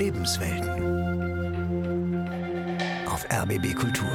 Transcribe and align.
Lebenswelten. 0.00 0.70
Auf 3.06 3.26
RBB 3.30 3.74
Kultur. 3.74 4.08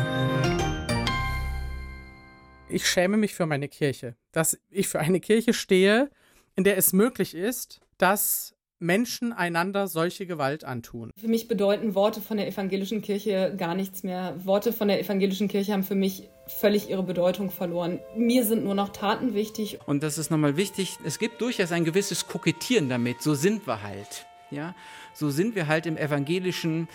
Ich 2.67 2.87
schäme 2.87 3.17
mich 3.17 3.35
für 3.35 3.45
meine 3.45 3.67
Kirche, 3.67 4.15
dass 4.31 4.57
ich 4.71 4.87
für 4.87 4.99
eine 4.99 5.19
Kirche 5.19 5.53
stehe, 5.53 6.09
in 6.55 6.63
der 6.63 6.77
es 6.77 6.91
möglich 6.91 7.35
ist, 7.35 7.81
dass 7.99 8.55
Menschen 8.79 9.31
einander 9.31 9.87
solche 9.87 10.25
Gewalt 10.25 10.63
antun. 10.63 11.11
Für 11.15 11.27
mich 11.27 11.47
bedeuten 11.47 11.93
Worte 11.93 12.19
von 12.19 12.37
der 12.37 12.47
evangelischen 12.47 13.03
Kirche 13.03 13.53
gar 13.55 13.75
nichts 13.75 14.01
mehr. 14.01 14.33
Worte 14.43 14.73
von 14.73 14.87
der 14.87 14.99
evangelischen 14.99 15.49
Kirche 15.49 15.71
haben 15.71 15.83
für 15.83 15.93
mich 15.93 16.29
völlig 16.47 16.89
ihre 16.89 17.03
Bedeutung 17.03 17.51
verloren. 17.51 17.99
Mir 18.17 18.43
sind 18.43 18.63
nur 18.63 18.73
noch 18.73 18.89
Taten 18.89 19.35
wichtig. 19.35 19.77
Und 19.85 20.01
das 20.01 20.17
ist 20.17 20.31
nochmal 20.31 20.57
wichtig, 20.57 20.97
es 21.05 21.19
gibt 21.19 21.41
durchaus 21.41 21.71
ein 21.71 21.85
gewisses 21.85 22.25
Kokettieren 22.25 22.89
damit. 22.89 23.21
So 23.21 23.35
sind 23.35 23.67
wir 23.67 23.83
halt. 23.83 24.25
Ja? 24.55 24.73
So 25.13 25.29
sind 25.29 25.55
wir 25.55 25.67
halt 25.67 25.85
im 25.85 25.97
evangelischen, 25.97 26.87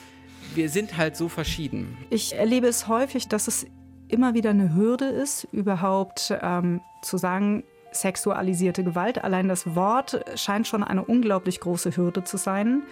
wir 0.55 0.69
sind 0.69 0.97
halt 0.97 1.17
so 1.17 1.29
verschieden. 1.29 1.97
Ich 2.11 2.35
erlebe 2.35 2.67
es 2.67 2.89
häufig, 2.89 3.29
dass 3.29 3.47
es 3.49 3.67
immer 4.09 4.35
wieder 4.35 4.51
eine 4.51 4.75
Hürde 4.75 5.07
ist, 5.07 5.47
überhaupt 5.53 6.35
ähm, 6.43 6.81
zu 7.03 7.17
sagen, 7.17 7.63
sexualisierte 7.93 8.85
Gewalt. 8.85 9.23
Allein 9.23 9.49
das 9.49 9.75
Wort 9.75 10.25
scheint 10.37 10.67
schon 10.67 10.83
eine 10.83 11.05
unglaublich 11.05 11.61
große 11.61 11.97
Hürde 11.97 12.25
zu 12.25 12.37
sein. 12.37 12.83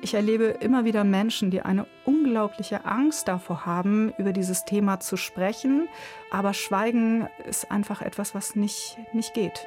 Ich 0.00 0.14
erlebe 0.14 0.46
immer 0.46 0.84
wieder 0.84 1.04
Menschen, 1.04 1.52
die 1.52 1.62
eine 1.62 1.86
unglaubliche 2.04 2.84
Angst 2.84 3.28
davor 3.28 3.66
haben, 3.66 4.12
über 4.18 4.32
dieses 4.32 4.64
Thema 4.64 4.98
zu 4.98 5.16
sprechen. 5.16 5.88
Aber 6.32 6.54
Schweigen 6.54 7.28
ist 7.48 7.70
einfach 7.70 8.02
etwas, 8.02 8.34
was 8.34 8.56
nicht, 8.56 8.98
nicht 9.12 9.32
geht. 9.32 9.64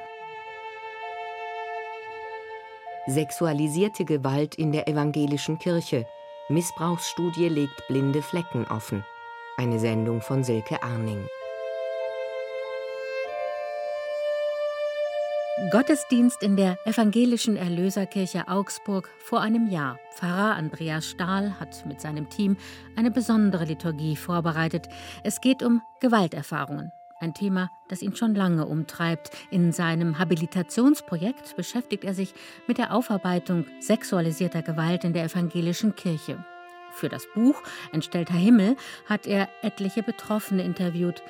Sexualisierte 3.08 4.04
Gewalt 4.04 4.56
in 4.56 4.72
der 4.72 4.88
evangelischen 4.88 5.58
Kirche. 5.58 6.06
Missbrauchsstudie 6.48 7.48
legt 7.48 7.86
blinde 7.86 8.20
Flecken 8.20 8.66
offen. 8.66 9.04
Eine 9.56 9.78
Sendung 9.78 10.20
von 10.20 10.42
Silke 10.42 10.82
Arning. 10.82 11.24
Gottesdienst 15.70 16.42
in 16.42 16.56
der 16.56 16.78
Evangelischen 16.84 17.56
Erlöserkirche 17.56 18.48
Augsburg 18.48 19.08
vor 19.18 19.40
einem 19.40 19.68
Jahr. 19.70 19.98
Pfarrer 20.14 20.56
Andreas 20.56 21.06
Stahl 21.06 21.58
hat 21.60 21.86
mit 21.86 22.00
seinem 22.00 22.28
Team 22.28 22.56
eine 22.96 23.12
besondere 23.12 23.64
Liturgie 23.64 24.16
vorbereitet. 24.16 24.88
Es 25.22 25.40
geht 25.40 25.62
um 25.62 25.80
Gewalterfahrungen. 26.00 26.90
Ein 27.18 27.32
Thema, 27.32 27.70
das 27.88 28.02
ihn 28.02 28.14
schon 28.14 28.34
lange 28.34 28.66
umtreibt. 28.66 29.30
In 29.50 29.72
seinem 29.72 30.18
Habilitationsprojekt 30.18 31.56
beschäftigt 31.56 32.04
er 32.04 32.12
sich 32.12 32.34
mit 32.66 32.76
der 32.76 32.92
Aufarbeitung 32.92 33.64
sexualisierter 33.80 34.60
Gewalt 34.60 35.02
in 35.04 35.14
der 35.14 35.24
evangelischen 35.24 35.96
Kirche. 35.96 36.44
Für 36.92 37.08
das 37.08 37.26
Buch 37.34 37.62
Entstellter 37.92 38.34
Himmel 38.34 38.76
hat 39.06 39.26
er 39.26 39.48
etliche 39.62 40.02
Betroffene 40.02 40.62
interviewt. 40.62 41.22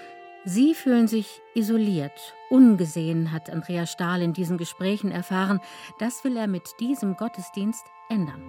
Sie 0.45 0.75
fühlen 0.75 1.07
sich 1.07 1.41
isoliert, 1.55 2.35
ungesehen, 2.51 3.33
hat 3.33 3.49
Andreas 3.49 3.93
Stahl 3.93 4.23
in 4.23 4.33
diesen 4.33 4.59
Gesprächen 4.59 5.13
erfahren. 5.13 5.61
Das 6.01 6.25
will 6.25 6.37
er 6.37 6.49
mit 6.49 6.65
diesem 6.81 7.17
Gottesdienst 7.17 7.85
ändern. 8.09 8.43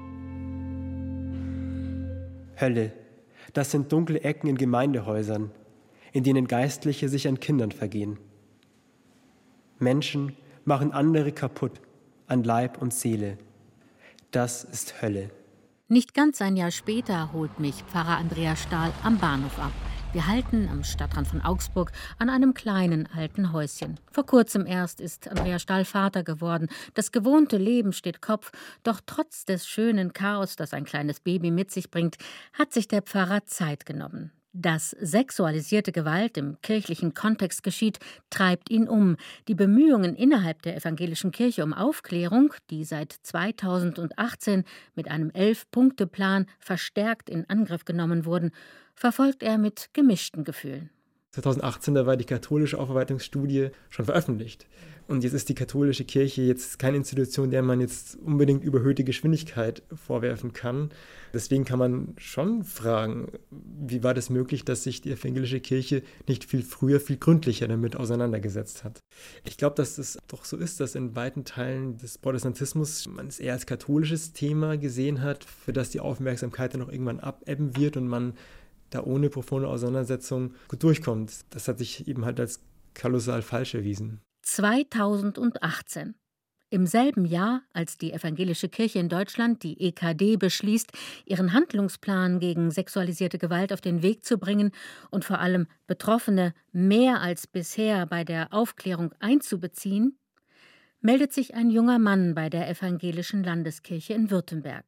Hölle, 2.59 2.93
das 3.53 3.69
sind 3.69 3.91
dunkle 3.91 4.21
Ecken 4.21 4.47
in 4.47 4.57
Gemeindehäusern, 4.57 5.51
in 6.17 6.23
denen 6.23 6.47
Geistliche 6.47 7.09
sich 7.09 7.27
an 7.27 7.39
Kindern 7.39 7.71
vergehen. 7.71 8.17
Menschen 9.77 10.35
machen 10.65 10.91
andere 10.91 11.31
kaputt 11.31 11.79
an 12.25 12.43
Leib 12.43 12.81
und 12.81 12.91
Seele. 12.91 13.37
Das 14.31 14.63
ist 14.63 14.99
Hölle. 15.03 15.29
Nicht 15.87 16.15
ganz 16.15 16.41
ein 16.41 16.57
Jahr 16.57 16.71
später 16.71 17.31
holt 17.33 17.59
mich 17.59 17.83
Pfarrer 17.83 18.17
Andreas 18.17 18.63
Stahl 18.63 18.91
am 19.03 19.19
Bahnhof 19.19 19.59
ab. 19.59 19.71
Wir 20.11 20.25
halten 20.25 20.67
am 20.71 20.83
Stadtrand 20.83 21.27
von 21.27 21.41
Augsburg 21.41 21.91
an 22.17 22.31
einem 22.31 22.55
kleinen 22.55 23.07
alten 23.15 23.53
Häuschen. 23.53 23.99
Vor 24.11 24.25
kurzem 24.25 24.65
erst 24.65 24.99
ist 24.99 25.27
Andrea 25.27 25.59
Stahl 25.59 25.85
Vater 25.85 26.23
geworden. 26.23 26.67
Das 26.95 27.11
gewohnte 27.11 27.57
Leben 27.57 27.93
steht 27.93 28.23
Kopf. 28.23 28.51
Doch 28.81 29.01
trotz 29.05 29.45
des 29.45 29.67
schönen 29.67 30.13
Chaos, 30.13 30.55
das 30.55 30.73
ein 30.73 30.85
kleines 30.85 31.19
Baby 31.19 31.51
mit 31.51 31.69
sich 31.69 31.91
bringt, 31.91 32.17
hat 32.53 32.73
sich 32.73 32.87
der 32.87 33.03
Pfarrer 33.03 33.45
Zeit 33.45 33.85
genommen. 33.85 34.31
Dass 34.59 34.89
sexualisierte 34.99 35.91
Gewalt 35.91 36.35
im 36.35 36.59
kirchlichen 36.63 37.13
Kontext 37.13 37.61
geschieht, 37.61 37.99
treibt 38.31 38.71
ihn 38.71 38.89
um. 38.89 39.15
Die 39.47 39.53
Bemühungen 39.53 40.15
innerhalb 40.15 40.63
der 40.63 40.75
evangelischen 40.75 41.29
Kirche 41.29 41.63
um 41.63 41.73
Aufklärung, 41.73 42.51
die 42.71 42.83
seit 42.83 43.11
2018 43.21 44.63
mit 44.95 45.11
einem 45.11 45.29
Elf-Punkte-Plan 45.29 46.47
verstärkt 46.57 47.29
in 47.29 47.47
Angriff 47.47 47.85
genommen 47.85 48.25
wurden, 48.25 48.49
verfolgt 48.95 49.43
er 49.43 49.59
mit 49.59 49.91
gemischten 49.93 50.43
Gefühlen. 50.43 50.89
2018, 51.33 51.93
da 51.93 52.07
war 52.07 52.17
die 52.17 52.25
katholische 52.25 52.79
Aufarbeitungsstudie 52.79 53.69
schon 53.91 54.05
veröffentlicht. 54.05 54.65
Und 55.07 55.23
jetzt 55.23 55.33
ist 55.33 55.47
die 55.47 55.55
katholische 55.55 56.03
Kirche 56.03 56.41
jetzt 56.41 56.79
keine 56.79 56.97
Institution, 56.97 57.49
der 57.49 57.61
man 57.61 57.79
jetzt 57.79 58.17
unbedingt 58.17 58.61
überhöhte 58.61 59.05
Geschwindigkeit 59.05 59.81
vorwerfen 59.95 60.51
kann. 60.51 60.89
Deswegen 61.33 61.63
kann 61.63 61.79
man 61.79 62.13
schon 62.17 62.65
fragen, 62.65 63.31
wie 63.49 64.03
war 64.03 64.13
das 64.13 64.29
möglich, 64.29 64.65
dass 64.65 64.83
sich 64.83 64.99
die 64.99 65.11
evangelische 65.11 65.61
Kirche 65.61 66.03
nicht 66.27 66.43
viel 66.43 66.61
früher, 66.61 66.99
viel 66.99 67.15
gründlicher 67.15 67.69
damit 67.69 67.95
auseinandergesetzt 67.95 68.83
hat. 68.83 68.99
Ich 69.45 69.57
glaube, 69.57 69.75
dass 69.75 69.97
es 69.97 70.17
doch 70.27 70.43
so 70.43 70.57
ist, 70.57 70.81
dass 70.81 70.95
in 70.95 71.15
weiten 71.15 71.45
Teilen 71.45 71.97
des 71.97 72.17
Protestantismus 72.17 73.07
man 73.07 73.27
es 73.27 73.39
eher 73.39 73.53
als 73.53 73.65
katholisches 73.65 74.33
Thema 74.33 74.77
gesehen 74.77 75.21
hat, 75.21 75.45
für 75.45 75.71
das 75.71 75.89
die 75.89 76.01
Aufmerksamkeit 76.01 76.73
dann 76.73 76.81
auch 76.81 76.91
irgendwann 76.91 77.21
abebben 77.21 77.77
wird 77.77 77.95
und 77.95 78.09
man 78.09 78.33
da 78.89 79.03
ohne 79.03 79.29
profunde 79.29 79.69
Auseinandersetzung 79.69 80.53
gut 80.67 80.83
durchkommt. 80.83 81.31
Das 81.51 81.69
hat 81.69 81.77
sich 81.77 82.07
eben 82.09 82.25
halt 82.25 82.41
als 82.41 82.59
kolossal 82.93 83.41
falsch 83.41 83.73
erwiesen. 83.73 84.19
2018. 84.47 86.15
Im 86.69 86.85
selben 86.87 87.25
Jahr, 87.25 87.63
als 87.73 87.97
die 87.97 88.13
Evangelische 88.13 88.69
Kirche 88.69 88.99
in 88.99 89.09
Deutschland, 89.09 89.61
die 89.61 89.79
EKD, 89.79 90.37
beschließt, 90.37 90.89
ihren 91.25 91.51
Handlungsplan 91.51 92.39
gegen 92.39 92.71
sexualisierte 92.71 93.39
Gewalt 93.39 93.73
auf 93.73 93.81
den 93.81 94.01
Weg 94.01 94.23
zu 94.23 94.37
bringen 94.37 94.71
und 95.11 95.25
vor 95.25 95.39
allem 95.39 95.67
Betroffene 95.85 96.53
mehr 96.71 97.19
als 97.21 97.45
bisher 97.45 98.05
bei 98.05 98.23
der 98.23 98.53
Aufklärung 98.53 99.13
einzubeziehen, 99.19 100.17
meldet 101.01 101.33
sich 101.33 101.53
ein 101.53 101.69
junger 101.69 101.99
Mann 101.99 102.33
bei 102.33 102.49
der 102.49 102.69
Evangelischen 102.69 103.43
Landeskirche 103.43 104.13
in 104.13 104.31
Württemberg. 104.31 104.85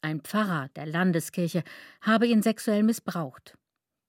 Ein 0.00 0.22
Pfarrer 0.22 0.70
der 0.76 0.86
Landeskirche 0.86 1.62
habe 2.00 2.26
ihn 2.26 2.42
sexuell 2.42 2.82
missbraucht. 2.82 3.58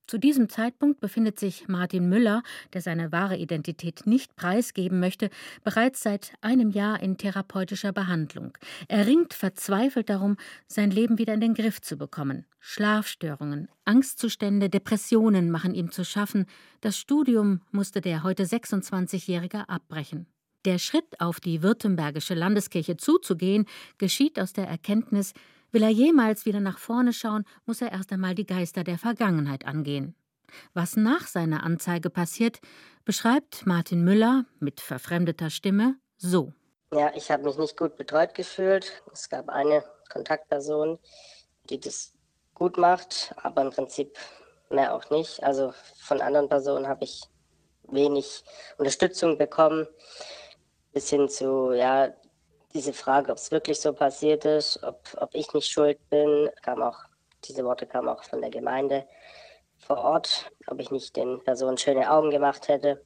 Zu 0.06 0.18
diesem 0.18 0.48
Zeitpunkt 0.48 1.00
befindet 1.00 1.40
sich 1.40 1.66
Martin 1.66 2.08
Müller, 2.08 2.44
der 2.72 2.80
seine 2.80 3.10
wahre 3.10 3.36
Identität 3.36 4.06
nicht 4.06 4.36
preisgeben 4.36 5.00
möchte, 5.00 5.30
bereits 5.64 6.00
seit 6.00 6.32
einem 6.40 6.70
Jahr 6.70 7.02
in 7.02 7.18
therapeutischer 7.18 7.92
Behandlung. 7.92 8.56
Er 8.86 9.06
ringt 9.06 9.34
verzweifelt 9.34 10.08
darum, 10.08 10.36
sein 10.68 10.92
Leben 10.92 11.18
wieder 11.18 11.34
in 11.34 11.40
den 11.40 11.54
Griff 11.54 11.80
zu 11.80 11.96
bekommen. 11.96 12.46
Schlafstörungen, 12.60 13.68
Angstzustände, 13.84 14.70
Depressionen 14.70 15.50
machen 15.50 15.74
ihm 15.74 15.90
zu 15.90 16.04
schaffen. 16.04 16.46
Das 16.80 16.96
Studium 16.96 17.62
musste 17.72 18.00
der 18.00 18.22
heute 18.22 18.44
26-Jährige 18.44 19.68
abbrechen. 19.68 20.26
Der 20.66 20.78
Schritt 20.78 21.20
auf 21.20 21.40
die 21.40 21.62
Württembergische 21.62 22.34
Landeskirche 22.34 22.96
zuzugehen, 22.96 23.66
geschieht 23.98 24.38
aus 24.38 24.52
der 24.52 24.68
Erkenntnis, 24.68 25.32
Will 25.72 25.82
er 25.82 25.90
jemals 25.90 26.46
wieder 26.46 26.60
nach 26.60 26.78
vorne 26.78 27.12
schauen, 27.12 27.44
muss 27.64 27.80
er 27.80 27.92
erst 27.92 28.12
einmal 28.12 28.34
die 28.34 28.46
Geister 28.46 28.84
der 28.84 28.98
Vergangenheit 28.98 29.66
angehen. 29.66 30.14
Was 30.74 30.96
nach 30.96 31.26
seiner 31.26 31.64
Anzeige 31.64 32.10
passiert, 32.10 32.60
beschreibt 33.04 33.66
Martin 33.66 34.04
Müller 34.04 34.44
mit 34.58 34.80
verfremdeter 34.80 35.50
Stimme 35.50 35.96
so. 36.16 36.52
Ja, 36.92 37.12
ich 37.14 37.30
habe 37.30 37.44
mich 37.44 37.58
nicht 37.58 37.76
gut 37.76 37.96
betreut 37.96 38.34
gefühlt. 38.34 39.02
Es 39.12 39.28
gab 39.28 39.48
eine 39.48 39.84
Kontaktperson, 40.08 40.98
die 41.68 41.80
das 41.80 42.14
gut 42.54 42.78
macht, 42.78 43.34
aber 43.42 43.62
im 43.62 43.70
Prinzip 43.70 44.16
mehr 44.70 44.94
auch 44.94 45.10
nicht. 45.10 45.42
Also 45.42 45.74
von 46.00 46.20
anderen 46.20 46.48
Personen 46.48 46.86
habe 46.86 47.04
ich 47.04 47.22
wenig 47.88 48.44
Unterstützung 48.78 49.38
bekommen, 49.38 49.86
bis 50.92 51.10
hin 51.10 51.28
zu, 51.28 51.72
ja, 51.72 52.14
diese 52.76 52.92
Frage, 52.92 53.32
ob 53.32 53.38
es 53.38 53.50
wirklich 53.50 53.80
so 53.80 53.92
passiert 53.92 54.44
ist, 54.44 54.82
ob, 54.82 55.00
ob 55.16 55.34
ich 55.34 55.52
nicht 55.54 55.68
schuld 55.68 55.98
bin, 56.10 56.50
kam 56.62 56.82
auch, 56.82 56.98
diese 57.44 57.64
Worte 57.64 57.86
kamen 57.86 58.08
auch 58.08 58.22
von 58.22 58.40
der 58.40 58.50
Gemeinde 58.50 59.06
vor 59.78 59.98
Ort, 59.98 60.50
ob 60.66 60.78
ich 60.80 60.90
nicht 60.90 61.16
den 61.16 61.42
Personen 61.42 61.78
schöne 61.78 62.10
Augen 62.10 62.30
gemacht 62.30 62.68
hätte. 62.68 63.02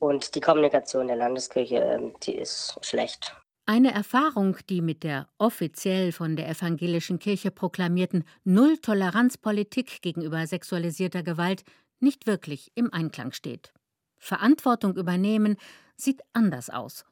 Und 0.00 0.34
die 0.34 0.40
Kommunikation 0.40 1.06
der 1.06 1.16
Landeskirche, 1.16 1.76
ähm, 1.76 2.14
die 2.22 2.36
ist 2.36 2.76
schlecht. 2.82 3.36
Eine 3.66 3.92
Erfahrung, 3.92 4.56
die 4.68 4.80
mit 4.80 5.04
der 5.04 5.28
offiziell 5.38 6.12
von 6.12 6.36
der 6.36 6.48
evangelischen 6.48 7.18
Kirche 7.18 7.50
proklamierten 7.50 8.24
Null-Toleranz-Politik 8.44 10.00
gegenüber 10.02 10.46
sexualisierter 10.46 11.22
Gewalt 11.22 11.64
nicht 12.00 12.26
wirklich 12.26 12.72
im 12.74 12.92
Einklang 12.92 13.32
steht. 13.32 13.72
Verantwortung 14.16 14.96
übernehmen 14.96 15.56
sieht 15.96 16.22
anders 16.32 16.70
aus 16.70 17.04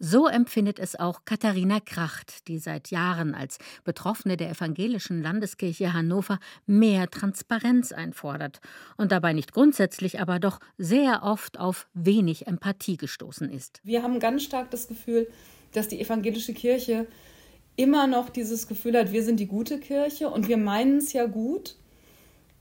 So 0.00 0.28
empfindet 0.28 0.78
es 0.78 0.94
auch 0.94 1.24
Katharina 1.24 1.80
Kracht, 1.80 2.46
die 2.46 2.58
seit 2.58 2.90
Jahren 2.92 3.34
als 3.34 3.58
Betroffene 3.82 4.36
der 4.36 4.50
evangelischen 4.50 5.22
Landeskirche 5.22 5.92
Hannover 5.92 6.38
mehr 6.66 7.10
Transparenz 7.10 7.90
einfordert 7.90 8.60
und 8.96 9.10
dabei 9.10 9.32
nicht 9.32 9.52
grundsätzlich, 9.52 10.20
aber 10.20 10.38
doch 10.38 10.60
sehr 10.76 11.24
oft 11.24 11.58
auf 11.58 11.88
wenig 11.94 12.46
Empathie 12.46 12.96
gestoßen 12.96 13.50
ist. 13.50 13.80
Wir 13.82 14.04
haben 14.04 14.20
ganz 14.20 14.44
stark 14.44 14.70
das 14.70 14.86
Gefühl, 14.86 15.26
dass 15.72 15.88
die 15.88 16.00
evangelische 16.00 16.54
Kirche 16.54 17.08
immer 17.74 18.06
noch 18.06 18.28
dieses 18.28 18.68
Gefühl 18.68 18.96
hat, 18.96 19.12
wir 19.12 19.24
sind 19.24 19.40
die 19.40 19.46
gute 19.46 19.80
Kirche 19.80 20.30
und 20.30 20.46
wir 20.46 20.58
meinen 20.58 20.98
es 20.98 21.12
ja 21.12 21.26
gut. 21.26 21.76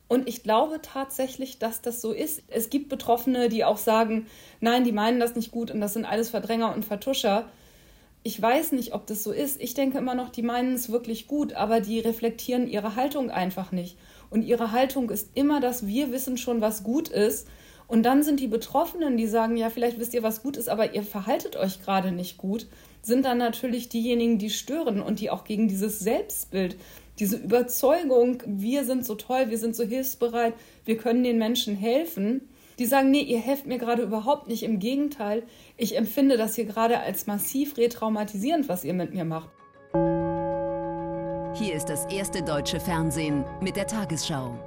Und 0.07 0.27
ich 0.30 0.44
glaube 0.44 0.80
tatsächlich, 0.81 1.59
dass 1.59 1.81
das 1.81 2.01
so 2.01 2.13
ist. 2.13 2.42
Es 2.48 2.69
gibt 2.69 2.89
Betroffene, 2.89 3.50
die 3.50 3.65
auch 3.65 3.77
sagen, 3.77 4.27
nein, 4.62 4.83
die 4.83 4.94
meinen 4.94 5.19
das 5.19 5.36
nicht 5.36 5.51
gut 5.51 5.69
und 5.69 5.81
das 5.81 5.94
sind 5.94 6.06
alles 6.06 6.30
Verdränger 6.30 6.74
und 6.74 6.86
Vertuscher. 6.86 7.50
Ich 8.24 8.42
weiß 8.42 8.71
nicht, 8.71 8.94
ob 8.94 9.06
das 9.07 9.24
so 9.24 9.31
ist. 9.31 9.62
Ich 9.62 9.74
denke 9.74 9.98
immer 9.98 10.15
noch, 10.15 10.30
die 10.30 10.42
meinen 10.42 10.75
es 10.75 10.92
wirklich 10.92 11.27
gut, 11.27 11.54
aber 11.54 11.81
die 11.81 12.00
reflektieren 12.00 12.68
ihre 12.68 12.95
Haltung 12.95 13.30
einfach 13.30 13.71
nicht. 13.71 13.98
Und 14.30 14.44
ihre 14.44 14.71
Haltung 14.71 15.09
ist 15.09 15.30
immer, 15.33 15.59
dass 15.59 15.88
wir 15.88 16.12
wissen 16.12 16.38
schon, 16.38 16.62
was 16.62 16.83
gut 16.83 17.09
ist. 17.09 17.48
Und 17.88 18.04
dann 18.04 18.24
sind 18.24 18.39
die 18.39 18.48
Betroffenen, 18.48 19.15
die 19.15 19.27
sagen, 19.27 19.56
ja, 19.56 19.69
vielleicht 19.69 19.98
wisst 19.98 20.13
ihr, 20.13 20.24
was 20.24 20.44
gut 20.44 20.57
ist, 20.57 20.68
aber 20.68 20.94
ihr 20.94 21.04
verhaltet 21.04 21.56
euch 21.56 21.81
gerade 21.81 22.12
nicht 22.12 22.38
gut, 22.38 22.68
sind 23.01 23.24
dann 23.24 23.38
natürlich 23.38 23.88
diejenigen, 23.88 24.38
die 24.38 24.50
stören 24.50 25.01
und 25.01 25.21
die 25.21 25.30
auch 25.30 25.45
gegen 25.45 25.69
dieses 25.69 26.00
Selbstbild 26.00 26.75
diese 27.19 27.37
Überzeugung, 27.37 28.43
wir 28.45 28.83
sind 28.83 29.05
so 29.05 29.15
toll, 29.15 29.49
wir 29.49 29.57
sind 29.57 29.75
so 29.75 29.83
hilfsbereit, 29.83 30.53
wir 30.85 30.97
können 30.97 31.23
den 31.23 31.37
Menschen 31.37 31.75
helfen, 31.75 32.49
die 32.79 32.85
sagen, 32.85 33.09
nee, 33.09 33.21
ihr 33.21 33.39
helft 33.39 33.65
mir 33.65 33.79
gerade 33.79 34.03
überhaupt 34.03 34.47
nicht. 34.47 34.63
Im 34.63 34.79
Gegenteil, 34.79 35.43
ich 35.77 35.97
empfinde 35.97 36.37
das 36.37 36.55
hier 36.55 36.65
gerade 36.65 36.99
als 36.99 37.25
massiv 37.25 37.77
retraumatisierend, 37.77 38.69
was 38.69 38.83
ihr 38.83 38.93
mit 38.93 39.13
mir 39.13 39.25
macht. 39.25 39.49
Hier 41.59 41.73
ist 41.73 41.89
das 41.89 42.05
erste 42.05 42.43
deutsche 42.43 42.79
Fernsehen 42.79 43.43
mit 43.61 43.75
der 43.75 43.87
Tagesschau. 43.87 44.59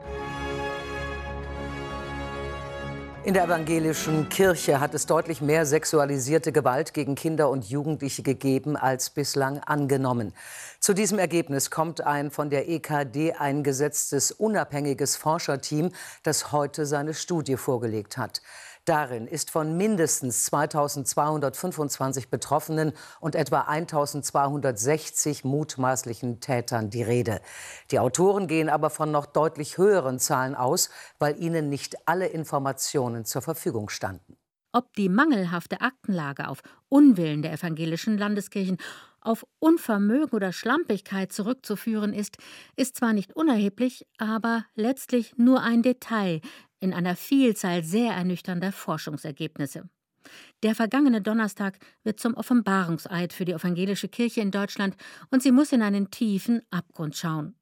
In 3.22 3.34
der 3.34 3.44
evangelischen 3.44 4.30
Kirche 4.30 4.80
hat 4.80 4.94
es 4.94 5.04
deutlich 5.04 5.42
mehr 5.42 5.66
sexualisierte 5.66 6.52
Gewalt 6.52 6.94
gegen 6.94 7.16
Kinder 7.16 7.50
und 7.50 7.68
Jugendliche 7.68 8.22
gegeben 8.22 8.78
als 8.78 9.10
bislang 9.10 9.58
angenommen. 9.58 10.32
Zu 10.80 10.94
diesem 10.94 11.18
Ergebnis 11.18 11.70
kommt 11.70 12.00
ein 12.00 12.30
von 12.30 12.48
der 12.48 12.70
EKD 12.70 13.34
eingesetztes 13.34 14.32
unabhängiges 14.32 15.16
Forscherteam, 15.16 15.90
das 16.22 16.50
heute 16.50 16.86
seine 16.86 17.12
Studie 17.12 17.58
vorgelegt 17.58 18.16
hat. 18.16 18.40
Darin 18.84 19.26
ist 19.26 19.50
von 19.50 19.76
mindestens 19.76 20.44
2225 20.46 22.30
Betroffenen 22.30 22.92
und 23.20 23.34
etwa 23.34 23.62
1260 23.62 25.44
mutmaßlichen 25.44 26.40
Tätern 26.40 26.90
die 26.90 27.02
Rede. 27.02 27.40
Die 27.90 27.98
Autoren 27.98 28.46
gehen 28.46 28.68
aber 28.68 28.90
von 28.90 29.10
noch 29.10 29.26
deutlich 29.26 29.78
höheren 29.78 30.18
Zahlen 30.18 30.54
aus, 30.54 30.90
weil 31.18 31.40
ihnen 31.42 31.68
nicht 31.68 31.96
alle 32.06 32.26
Informationen 32.28 33.24
zur 33.24 33.42
Verfügung 33.42 33.88
standen. 33.88 34.36
Ob 34.72 34.94
die 34.94 35.08
mangelhafte 35.08 35.80
Aktenlage 35.80 36.48
auf 36.48 36.60
Unwillen 36.88 37.42
der 37.42 37.52
evangelischen 37.52 38.16
Landeskirchen 38.16 38.78
auf 39.20 39.44
Unvermögen 39.58 40.30
oder 40.30 40.52
Schlampigkeit 40.52 41.32
zurückzuführen 41.32 42.14
ist, 42.14 42.38
ist 42.76 42.96
zwar 42.96 43.12
nicht 43.12 43.34
unerheblich, 43.34 44.06
aber 44.18 44.64
letztlich 44.74 45.36
nur 45.36 45.62
ein 45.62 45.82
Detail 45.82 46.40
in 46.80 46.92
einer 46.92 47.16
Vielzahl 47.16 47.84
sehr 47.84 48.12
ernüchternder 48.12 48.72
Forschungsergebnisse. 48.72 49.88
Der 50.62 50.74
vergangene 50.74 51.22
Donnerstag 51.22 51.78
wird 52.04 52.20
zum 52.20 52.34
Offenbarungseid 52.34 53.32
für 53.32 53.44
die 53.44 53.52
evangelische 53.52 54.08
Kirche 54.08 54.40
in 54.40 54.50
Deutschland 54.50 54.96
und 55.30 55.42
sie 55.42 55.52
muss 55.52 55.72
in 55.72 55.82
einen 55.82 56.10
tiefen 56.10 56.62
Abgrund 56.70 57.16
schauen. 57.16 57.54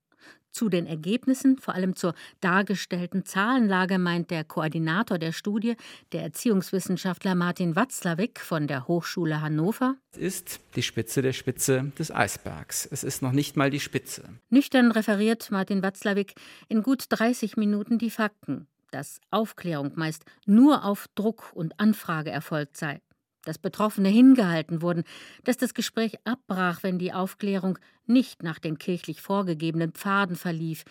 Zu 0.50 0.70
den 0.70 0.86
Ergebnissen, 0.86 1.58
vor 1.58 1.74
allem 1.74 1.94
zur 1.94 2.14
dargestellten 2.40 3.24
Zahlenlage, 3.24 3.98
meint 3.98 4.30
der 4.30 4.44
Koordinator 4.44 5.18
der 5.18 5.32
Studie, 5.32 5.76
der 6.12 6.22
Erziehungswissenschaftler 6.22 7.34
Martin 7.34 7.76
Watzlawick 7.76 8.40
von 8.40 8.66
der 8.66 8.88
Hochschule 8.88 9.40
Hannover. 9.40 9.96
Es 10.12 10.18
ist 10.18 10.60
die 10.74 10.82
Spitze 10.82 11.22
der 11.22 11.34
Spitze 11.34 11.92
des 11.98 12.10
Eisbergs. 12.10 12.88
Es 12.90 13.04
ist 13.04 13.22
noch 13.22 13.32
nicht 13.32 13.56
mal 13.56 13.70
die 13.70 13.78
Spitze. 13.78 14.24
Nüchtern 14.48 14.90
referiert 14.90 15.50
Martin 15.50 15.82
Watzlawick 15.82 16.34
in 16.68 16.82
gut 16.82 17.04
30 17.10 17.56
Minuten 17.56 17.98
die 17.98 18.10
Fakten 18.10 18.66
dass 18.90 19.20
Aufklärung 19.30 19.92
meist 19.96 20.24
nur 20.46 20.84
auf 20.84 21.08
Druck 21.14 21.52
und 21.54 21.78
Anfrage 21.78 22.30
erfolgt 22.30 22.76
sei, 22.76 23.00
dass 23.44 23.58
Betroffene 23.58 24.08
hingehalten 24.08 24.82
wurden, 24.82 25.04
dass 25.44 25.56
das 25.56 25.74
Gespräch 25.74 26.14
abbrach, 26.24 26.82
wenn 26.82 26.98
die 26.98 27.12
Aufklärung 27.12 27.78
nicht 28.06 28.42
nach 28.42 28.58
den 28.58 28.78
kirchlich 28.78 29.20
vorgegebenen 29.20 29.92
Pfaden 29.92 30.36
verlief, 30.36 30.84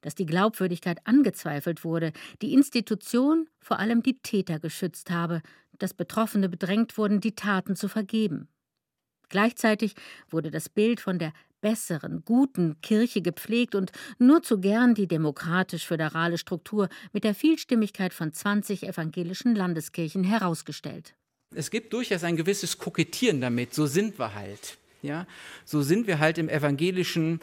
dass 0.00 0.14
die 0.14 0.26
Glaubwürdigkeit 0.26 1.06
angezweifelt 1.06 1.82
wurde, 1.82 2.12
die 2.42 2.52
Institution 2.52 3.48
vor 3.58 3.78
allem 3.78 4.02
die 4.02 4.20
Täter 4.20 4.58
geschützt 4.58 5.10
habe, 5.10 5.40
dass 5.78 5.94
Betroffene 5.94 6.48
bedrängt 6.48 6.98
wurden, 6.98 7.20
die 7.20 7.34
Taten 7.34 7.74
zu 7.74 7.88
vergeben. 7.88 8.48
Gleichzeitig 9.30 9.94
wurde 10.28 10.50
das 10.50 10.68
Bild 10.68 11.00
von 11.00 11.18
der 11.18 11.32
besseren, 11.64 12.22
guten 12.26 12.78
Kirche 12.82 13.22
gepflegt 13.22 13.74
und 13.74 13.90
nur 14.18 14.42
zu 14.42 14.60
gern 14.60 14.94
die 14.94 15.08
demokratisch-föderale 15.08 16.36
Struktur 16.36 16.90
mit 17.14 17.24
der 17.24 17.34
Vielstimmigkeit 17.34 18.12
von 18.12 18.34
20 18.34 18.86
evangelischen 18.86 19.54
Landeskirchen 19.54 20.24
herausgestellt. 20.24 21.14
Es 21.54 21.70
gibt 21.70 21.94
durchaus 21.94 22.22
ein 22.22 22.36
gewisses 22.36 22.76
Kokettieren 22.76 23.40
damit, 23.40 23.72
so 23.72 23.86
sind 23.86 24.18
wir 24.18 24.34
halt. 24.34 24.76
Ja? 25.00 25.26
So 25.64 25.80
sind 25.80 26.06
wir 26.06 26.18
halt 26.18 26.36
im 26.36 26.50
evangelischen, 26.50 27.40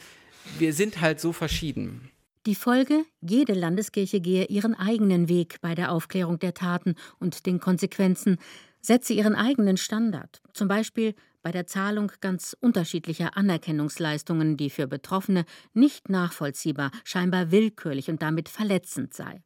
wir 0.59 0.73
sind 0.73 1.01
halt 1.01 1.19
so 1.19 1.33
verschieden. 1.33 2.11
Die 2.45 2.53
Folge, 2.53 3.05
jede 3.21 3.53
Landeskirche 3.53 4.21
gehe 4.21 4.45
ihren 4.45 4.75
eigenen 4.75 5.29
Weg 5.29 5.61
bei 5.61 5.73
der 5.73 5.91
Aufklärung 5.91 6.37
der 6.37 6.53
Taten 6.53 6.93
und 7.17 7.47
den 7.47 7.59
Konsequenzen, 7.59 8.37
setze 8.81 9.13
ihren 9.13 9.33
eigenen 9.33 9.77
Standard, 9.77 10.43
zum 10.53 10.67
Beispiel 10.67 11.15
bei 11.41 11.51
der 11.51 11.67
Zahlung 11.67 12.11
ganz 12.21 12.55
unterschiedlicher 12.59 13.35
Anerkennungsleistungen, 13.37 14.57
die 14.57 14.69
für 14.69 14.87
Betroffene 14.87 15.45
nicht 15.73 16.09
nachvollziehbar, 16.09 16.91
scheinbar 17.03 17.51
willkürlich 17.51 18.09
und 18.09 18.21
damit 18.21 18.49
verletzend 18.49 19.13
sei. 19.13 19.41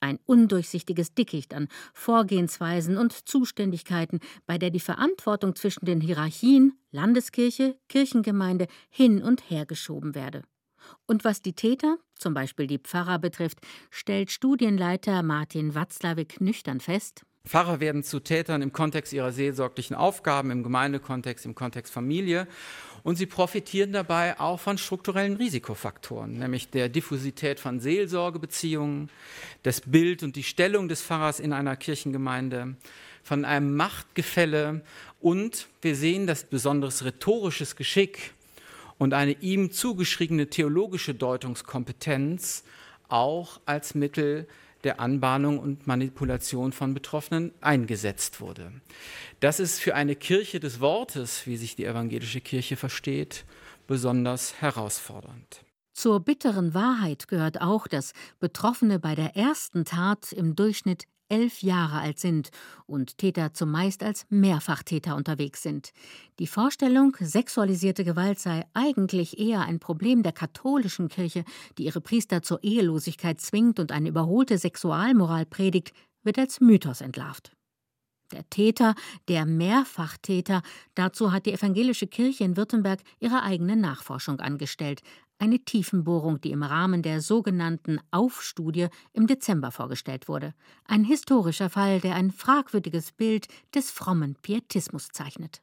Ein 0.00 0.18
undurchsichtiges 0.24 1.14
Dickicht 1.14 1.52
an 1.52 1.68
Vorgehensweisen 1.92 2.96
und 2.96 3.12
Zuständigkeiten, 3.28 4.20
bei 4.46 4.56
der 4.56 4.70
die 4.70 4.80
Verantwortung 4.80 5.54
zwischen 5.54 5.84
den 5.84 6.00
Hierarchien 6.00 6.78
Landeskirche, 6.90 7.78
Kirchengemeinde 7.88 8.66
hin 8.88 9.22
und 9.22 9.50
her 9.50 9.66
geschoben 9.66 10.14
werde. 10.14 10.42
Und 11.06 11.24
was 11.24 11.42
die 11.42 11.52
Täter, 11.52 11.98
zum 12.14 12.32
Beispiel 12.32 12.66
die 12.66 12.78
Pfarrer 12.78 13.18
betrifft, 13.18 13.58
stellt 13.90 14.30
Studienleiter 14.30 15.22
Martin 15.22 15.74
Watzlawick 15.74 16.40
nüchtern 16.40 16.80
fest, 16.80 17.24
Pfarrer 17.46 17.80
werden 17.80 18.02
zu 18.02 18.20
Tätern 18.20 18.62
im 18.62 18.72
Kontext 18.72 19.12
ihrer 19.12 19.32
seelsorglichen 19.32 19.96
Aufgaben, 19.96 20.50
im 20.50 20.62
Gemeindekontext, 20.62 21.46
im 21.46 21.54
Kontext 21.54 21.92
Familie. 21.92 22.46
Und 23.02 23.16
sie 23.16 23.26
profitieren 23.26 23.92
dabei 23.92 24.38
auch 24.38 24.60
von 24.60 24.76
strukturellen 24.76 25.36
Risikofaktoren, 25.36 26.38
nämlich 26.38 26.68
der 26.68 26.90
Diffusität 26.90 27.58
von 27.58 27.80
Seelsorgebeziehungen, 27.80 29.08
das 29.62 29.80
Bild 29.80 30.22
und 30.22 30.36
die 30.36 30.42
Stellung 30.42 30.88
des 30.88 31.00
Pfarrers 31.02 31.40
in 31.40 31.54
einer 31.54 31.76
Kirchengemeinde, 31.76 32.76
von 33.22 33.44
einem 33.44 33.74
Machtgefälle 33.74 34.82
und 35.20 35.68
wir 35.82 35.96
sehen, 35.96 36.26
dass 36.26 36.44
besonderes 36.44 37.04
rhetorisches 37.04 37.76
Geschick 37.76 38.32
und 38.98 39.14
eine 39.14 39.32
ihm 39.40 39.72
zugeschriebene 39.72 40.48
theologische 40.48 41.14
Deutungskompetenz 41.14 42.64
auch 43.08 43.60
als 43.64 43.94
Mittel 43.94 44.46
der 44.84 45.00
Anbahnung 45.00 45.58
und 45.58 45.86
Manipulation 45.86 46.72
von 46.72 46.94
Betroffenen 46.94 47.52
eingesetzt 47.60 48.40
wurde. 48.40 48.72
Das 49.40 49.60
ist 49.60 49.80
für 49.80 49.94
eine 49.94 50.16
Kirche 50.16 50.60
des 50.60 50.80
Wortes, 50.80 51.46
wie 51.46 51.56
sich 51.56 51.76
die 51.76 51.84
evangelische 51.84 52.40
Kirche 52.40 52.76
versteht, 52.76 53.44
besonders 53.86 54.60
herausfordernd. 54.60 55.64
Zur 55.92 56.20
bitteren 56.20 56.72
Wahrheit 56.72 57.28
gehört 57.28 57.60
auch, 57.60 57.86
dass 57.86 58.12
Betroffene 58.38 58.98
bei 58.98 59.14
der 59.14 59.36
ersten 59.36 59.84
Tat 59.84 60.32
im 60.32 60.56
Durchschnitt 60.56 61.04
elf 61.30 61.62
Jahre 61.62 62.00
alt 62.00 62.18
sind 62.18 62.50
und 62.86 63.18
Täter 63.18 63.54
zumeist 63.54 64.02
als 64.02 64.26
Mehrfachtäter 64.28 65.16
unterwegs 65.16 65.62
sind. 65.62 65.92
Die 66.38 66.46
Vorstellung, 66.46 67.16
sexualisierte 67.18 68.04
Gewalt 68.04 68.38
sei 68.38 68.64
eigentlich 68.74 69.38
eher 69.38 69.62
ein 69.62 69.80
Problem 69.80 70.22
der 70.22 70.32
katholischen 70.32 71.08
Kirche, 71.08 71.44
die 71.78 71.84
ihre 71.84 72.00
Priester 72.00 72.42
zur 72.42 72.62
Ehelosigkeit 72.62 73.40
zwingt 73.40 73.80
und 73.80 73.92
eine 73.92 74.08
überholte 74.08 74.58
Sexualmoral 74.58 75.46
predigt, 75.46 75.92
wird 76.22 76.38
als 76.38 76.60
Mythos 76.60 77.00
entlarvt. 77.00 77.52
Der 78.32 78.48
Täter, 78.48 78.94
der 79.26 79.44
Mehrfachtäter, 79.44 80.62
dazu 80.94 81.32
hat 81.32 81.46
die 81.46 81.52
evangelische 81.52 82.06
Kirche 82.06 82.44
in 82.44 82.56
Württemberg 82.56 83.00
ihre 83.18 83.42
eigene 83.42 83.76
Nachforschung 83.76 84.38
angestellt, 84.38 85.02
eine 85.40 85.58
Tiefenbohrung, 85.58 86.40
die 86.40 86.52
im 86.52 86.62
Rahmen 86.62 87.02
der 87.02 87.20
sogenannten 87.20 87.98
Aufstudie 88.10 88.88
im 89.12 89.26
Dezember 89.26 89.70
vorgestellt 89.70 90.28
wurde. 90.28 90.54
Ein 90.86 91.04
historischer 91.04 91.70
Fall, 91.70 92.00
der 92.00 92.14
ein 92.14 92.30
fragwürdiges 92.30 93.12
Bild 93.12 93.48
des 93.74 93.90
frommen 93.90 94.36
Pietismus 94.42 95.08
zeichnet. 95.08 95.62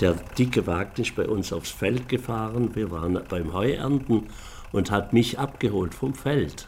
Der 0.00 0.14
dicke 0.38 0.66
Wagen 0.66 1.02
ist 1.02 1.14
bei 1.14 1.28
uns 1.28 1.52
aufs 1.52 1.70
Feld 1.70 2.08
gefahren. 2.08 2.74
Wir 2.74 2.90
waren 2.90 3.20
beim 3.28 3.52
Heuernten 3.52 4.28
und 4.72 4.90
hat 4.90 5.12
mich 5.12 5.38
abgeholt 5.38 5.94
vom 5.94 6.14
Feld. 6.14 6.66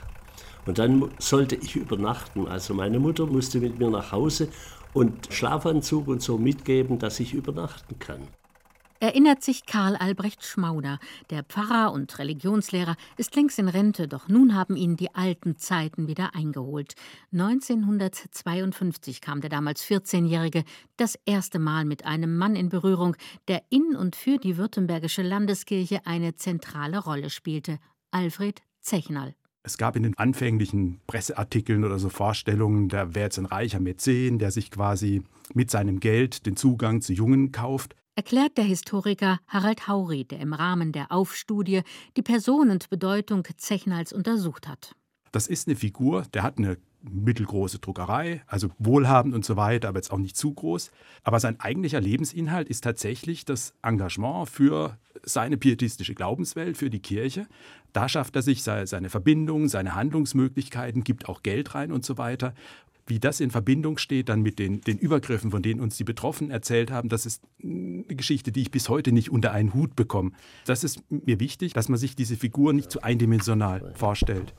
Und 0.66 0.78
dann 0.78 1.11
sollte 1.19 1.57
ich 1.57 1.76
übernachten. 1.76 2.47
Also 2.47 2.75
meine 2.75 2.99
Mutter 2.99 3.26
musste 3.26 3.59
mit 3.59 3.78
mir 3.78 3.90
nach 3.90 4.12
Hause 4.12 4.49
und 4.92 5.28
Schlafanzug 5.33 6.09
und 6.09 6.23
so 6.23 6.38
mitgeben, 6.38 6.99
dass 6.99 7.21
ich 7.21 7.35
übernachten 7.35 7.99
kann. 7.99 8.28
Erinnert 9.02 9.42
sich 9.42 9.66
Karl 9.66 9.97
Albrecht 9.97 10.44
Schmauder. 10.44 11.00
Der 11.30 11.42
Pfarrer 11.42 11.92
und 11.92 12.21
Religionslehrer 12.21 12.94
ist 13.16 13.35
längst 13.35 13.59
in 13.59 13.66
Rente, 13.66 14.06
doch 14.06 14.28
nun 14.28 14.54
haben 14.54 14.76
ihn 14.76 14.94
die 14.94 15.12
alten 15.12 15.56
Zeiten 15.56 16.06
wieder 16.06 16.37
eingeholt. 16.37 16.94
1952 17.32 19.21
kam 19.21 19.40
der 19.40 19.50
damals 19.50 19.85
14-Jährige 19.85 20.62
das 20.99 21.18
erste 21.26 21.59
Mal 21.59 21.85
mit 21.85 22.04
einem 22.04 22.37
Mann 22.37 22.54
in 22.54 22.68
Berührung, 22.68 23.16
der 23.49 23.64
in 23.71 23.97
und 23.97 24.14
für 24.14 24.38
die 24.38 24.56
württembergische 24.56 25.23
Landeskirche 25.23 26.06
eine 26.06 26.37
zentrale 26.37 27.00
Rolle 27.00 27.30
spielte, 27.30 27.80
Alfred 28.12 28.62
Zechnal. 28.80 29.35
Es 29.64 29.78
gab 29.78 29.97
in 29.97 30.04
den 30.04 30.16
anfänglichen 30.16 31.00
Presseartikeln 31.09 31.82
oder 31.82 31.99
so 31.99 32.09
Vorstellungen, 32.09 32.88
da 32.88 33.16
wäre 33.16 33.26
jetzt 33.26 33.38
ein 33.38 33.47
reicher 33.47 33.80
Mäzen, 33.80 34.38
der 34.38 34.52
sich 34.52 34.71
quasi 34.71 35.23
mit 35.54 35.73
seinem 35.73 35.99
Geld 35.99 36.47
den 36.47 36.54
Zugang 36.54 37.00
zu 37.00 37.12
Jungen 37.12 37.50
kauft. 37.50 37.97
Erklärt 38.14 38.59
der 38.59 38.64
Historiker 38.64 39.38
Harald 39.49 39.88
Hauri, 39.88 40.25
der 40.25 40.38
im 40.40 40.52
Rahmen 40.52 40.92
der 40.92 41.11
Aufstudie 41.11 41.81
die 42.14 42.23
Person 42.23 42.69
und 42.69 42.90
Bedeutung 42.90 43.49
Zechnals 43.57 44.12
untersucht 44.12 44.69
hat. 44.69 44.95
Das 45.33 45.47
ist 45.47 45.66
eine 45.66 45.76
Figur, 45.76 46.26
der 46.35 46.42
hat 46.42 46.59
eine 46.59 46.76
mittelgroße 47.00 47.78
Druckerei, 47.78 48.42
also 48.47 48.69
wohlhabend 48.78 49.35
und 49.35 49.47
so 49.47 49.57
weiter, 49.57 49.88
aber 49.88 49.99
jetzt 49.99 50.12
auch 50.12 50.19
nicht 50.19 50.37
zu 50.37 50.52
groß. 50.52 50.90
Aber 51.25 51.40
sein 51.40 51.59
eigentlicher 51.59 52.02
Lebensinhalt 52.02 52.69
ist 52.69 52.85
tatsächlich 52.85 53.47
das 53.47 53.73
Engagement 53.83 54.50
für 54.50 54.99
seine 55.23 55.57
pietistische 55.57 56.14
Glaubenswelt, 56.14 56.76
für 56.76 56.90
die 56.90 57.00
Kirche. 57.00 57.47
Da 57.95 58.11
schafft 58.11 58.37
er 58.37 58.42
sich 58.42 58.62
seine 58.62 59.09
Verbindung, 59.09 59.69
seine 59.69 59.95
Handlungsmöglichkeiten, 59.95 61.02
gibt 61.02 61.31
auch 61.31 61.42
Geld 61.42 61.75
rein 61.75 61.90
und 61.90 62.04
so 62.04 62.19
weiter. 62.19 62.54
Wie 63.12 63.21
das 63.21 63.40
in 63.40 63.50
Verbindung 63.50 63.99
steht 63.99 64.31
dann 64.31 64.40
mit 64.40 64.59
den, 64.59 64.81
den 64.81 64.97
Übergriffen, 64.97 65.50
von 65.50 65.61
denen 65.61 65.81
uns 65.81 65.99
die 65.99 66.04
Betroffenen 66.04 66.50
erzählt 66.50 66.90
haben, 66.90 67.11
das 67.11 67.26
ist 67.26 67.42
eine 67.62 68.04
Geschichte, 68.04 68.52
die 68.52 68.62
ich 68.62 68.71
bis 68.71 68.88
heute 68.88 69.12
nicht 69.12 69.31
unter 69.31 69.52
einen 69.52 69.75
Hut 69.75 69.97
bekomme. 69.97 70.31
Das 70.64 70.83
ist 70.83 71.02
mir 71.11 71.38
wichtig, 71.38 71.75
dass 71.75 71.90
man 71.90 71.99
sich 71.99 72.16
diese 72.16 72.38
Figur 72.38 72.73
nicht 72.73 72.90
zu 72.90 73.02
eindimensional 73.02 73.92
vorstellt. 73.97 74.54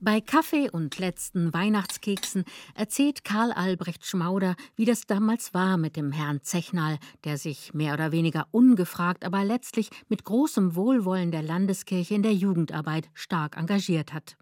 Bei 0.00 0.20
Kaffee 0.20 0.68
und 0.68 0.98
letzten 0.98 1.54
Weihnachtskeksen 1.54 2.42
erzählt 2.74 3.22
Karl 3.22 3.52
Albrecht 3.52 4.04
Schmauder, 4.04 4.56
wie 4.74 4.84
das 4.84 5.06
damals 5.06 5.54
war 5.54 5.76
mit 5.76 5.94
dem 5.94 6.10
Herrn 6.10 6.42
Zechnal, 6.42 6.98
der 7.22 7.38
sich 7.38 7.72
mehr 7.72 7.94
oder 7.94 8.10
weniger 8.10 8.48
ungefragt, 8.50 9.24
aber 9.24 9.44
letztlich 9.44 9.90
mit 10.08 10.24
großem 10.24 10.74
Wohlwollen 10.74 11.30
der 11.30 11.42
Landeskirche 11.42 12.16
in 12.16 12.24
der 12.24 12.34
Jugendarbeit 12.34 13.10
stark 13.14 13.56
engagiert 13.56 14.12
hat. 14.12 14.36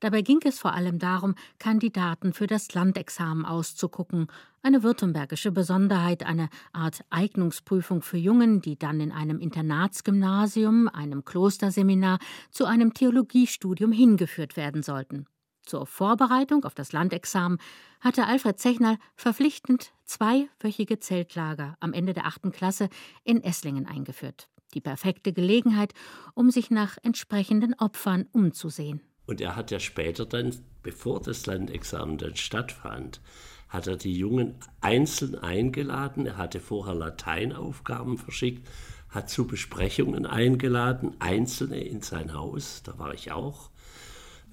Dabei 0.00 0.22
ging 0.22 0.40
es 0.44 0.58
vor 0.58 0.72
allem 0.74 0.98
darum, 0.98 1.34
Kandidaten 1.58 2.32
für 2.32 2.46
das 2.46 2.72
Landexamen 2.74 3.44
auszugucken, 3.44 4.28
eine 4.62 4.82
württembergische 4.82 5.52
Besonderheit, 5.52 6.24
eine 6.24 6.48
Art 6.72 7.04
Eignungsprüfung 7.10 8.02
für 8.02 8.18
Jungen, 8.18 8.60
die 8.60 8.78
dann 8.78 9.00
in 9.00 9.12
einem 9.12 9.38
Internatsgymnasium, 9.38 10.88
einem 10.88 11.24
Klosterseminar 11.24 12.18
zu 12.50 12.64
einem 12.64 12.92
Theologiestudium 12.92 13.92
hingeführt 13.92 14.56
werden 14.56 14.82
sollten. 14.82 15.26
Zur 15.66 15.84
Vorbereitung 15.84 16.64
auf 16.64 16.74
das 16.74 16.92
Landexamen 16.92 17.58
hatte 18.00 18.26
Alfred 18.26 18.58
Zechnal 18.58 18.98
verpflichtend 19.16 19.92
zweiwöchige 20.04 21.00
Zeltlager 21.00 21.76
am 21.80 21.92
Ende 21.92 22.12
der 22.12 22.26
achten 22.26 22.52
Klasse 22.52 22.88
in 23.24 23.42
Esslingen 23.42 23.86
eingeführt. 23.86 24.48
Die 24.74 24.80
perfekte 24.80 25.32
Gelegenheit, 25.32 25.92
um 26.34 26.50
sich 26.50 26.70
nach 26.70 26.98
entsprechenden 27.02 27.74
Opfern 27.74 28.26
umzusehen. 28.32 29.00
Und 29.26 29.40
er 29.40 29.56
hat 29.56 29.70
ja 29.70 29.80
später 29.80 30.24
dann, 30.24 30.54
bevor 30.82 31.20
das 31.20 31.46
Landexamen 31.46 32.18
dann 32.18 32.36
stattfand, 32.36 33.20
hat 33.68 33.86
er 33.86 33.96
die 33.96 34.16
Jungen 34.16 34.54
einzeln 34.80 35.34
eingeladen. 35.34 36.26
Er 36.26 36.36
hatte 36.36 36.60
vorher 36.60 36.94
Lateinaufgaben 36.94 38.18
verschickt, 38.18 38.68
hat 39.08 39.28
zu 39.28 39.46
Besprechungen 39.46 40.26
eingeladen, 40.26 41.16
einzelne 41.18 41.80
in 41.80 42.02
sein 42.02 42.34
Haus, 42.34 42.82
da 42.84 42.98
war 42.98 43.14
ich 43.14 43.32
auch, 43.32 43.70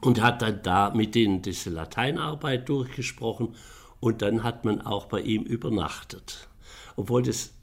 und 0.01 0.21
hat 0.21 0.41
dann 0.41 0.61
da 0.63 0.91
mit 0.91 1.15
denen 1.15 1.41
diese 1.41 1.69
Lateinarbeit 1.69 2.67
durchgesprochen 2.69 3.55
und 3.99 4.21
dann 4.21 4.43
hat 4.43 4.65
man 4.65 4.81
auch 4.81 5.05
bei 5.05 5.21
ihm 5.21 5.43
übernachtet. 5.43 6.49
Obwohl 6.95 7.23
das 7.23 7.53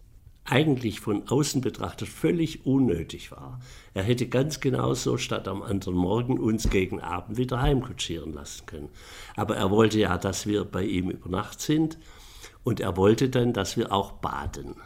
eigentlich 0.44 1.00
von 1.00 1.28
außen 1.28 1.60
betrachtet 1.60 2.08
völlig 2.08 2.66
unnötig 2.66 3.30
war. 3.30 3.60
Er 3.94 4.02
hätte 4.02 4.26
ganz 4.26 4.60
genauso 4.60 5.16
statt 5.16 5.46
am 5.46 5.62
anderen 5.62 5.94
Morgen 5.94 6.38
uns 6.38 6.70
gegen 6.70 7.00
Abend 7.00 7.36
wieder 7.36 7.60
heimkutschieren 7.60 8.32
lassen 8.32 8.66
können. 8.66 8.88
Aber 9.36 9.56
er 9.56 9.70
wollte 9.70 9.98
ja, 9.98 10.18
dass 10.18 10.46
wir 10.46 10.64
bei 10.64 10.84
ihm 10.84 11.10
über 11.10 11.28
Nacht 11.28 11.60
sind 11.60 11.98
und 12.64 12.80
er 12.80 12.96
wollte 12.96 13.28
dann, 13.28 13.52
dass 13.52 13.76
wir 13.76 13.92
auch 13.92 14.12
baden. 14.12 14.76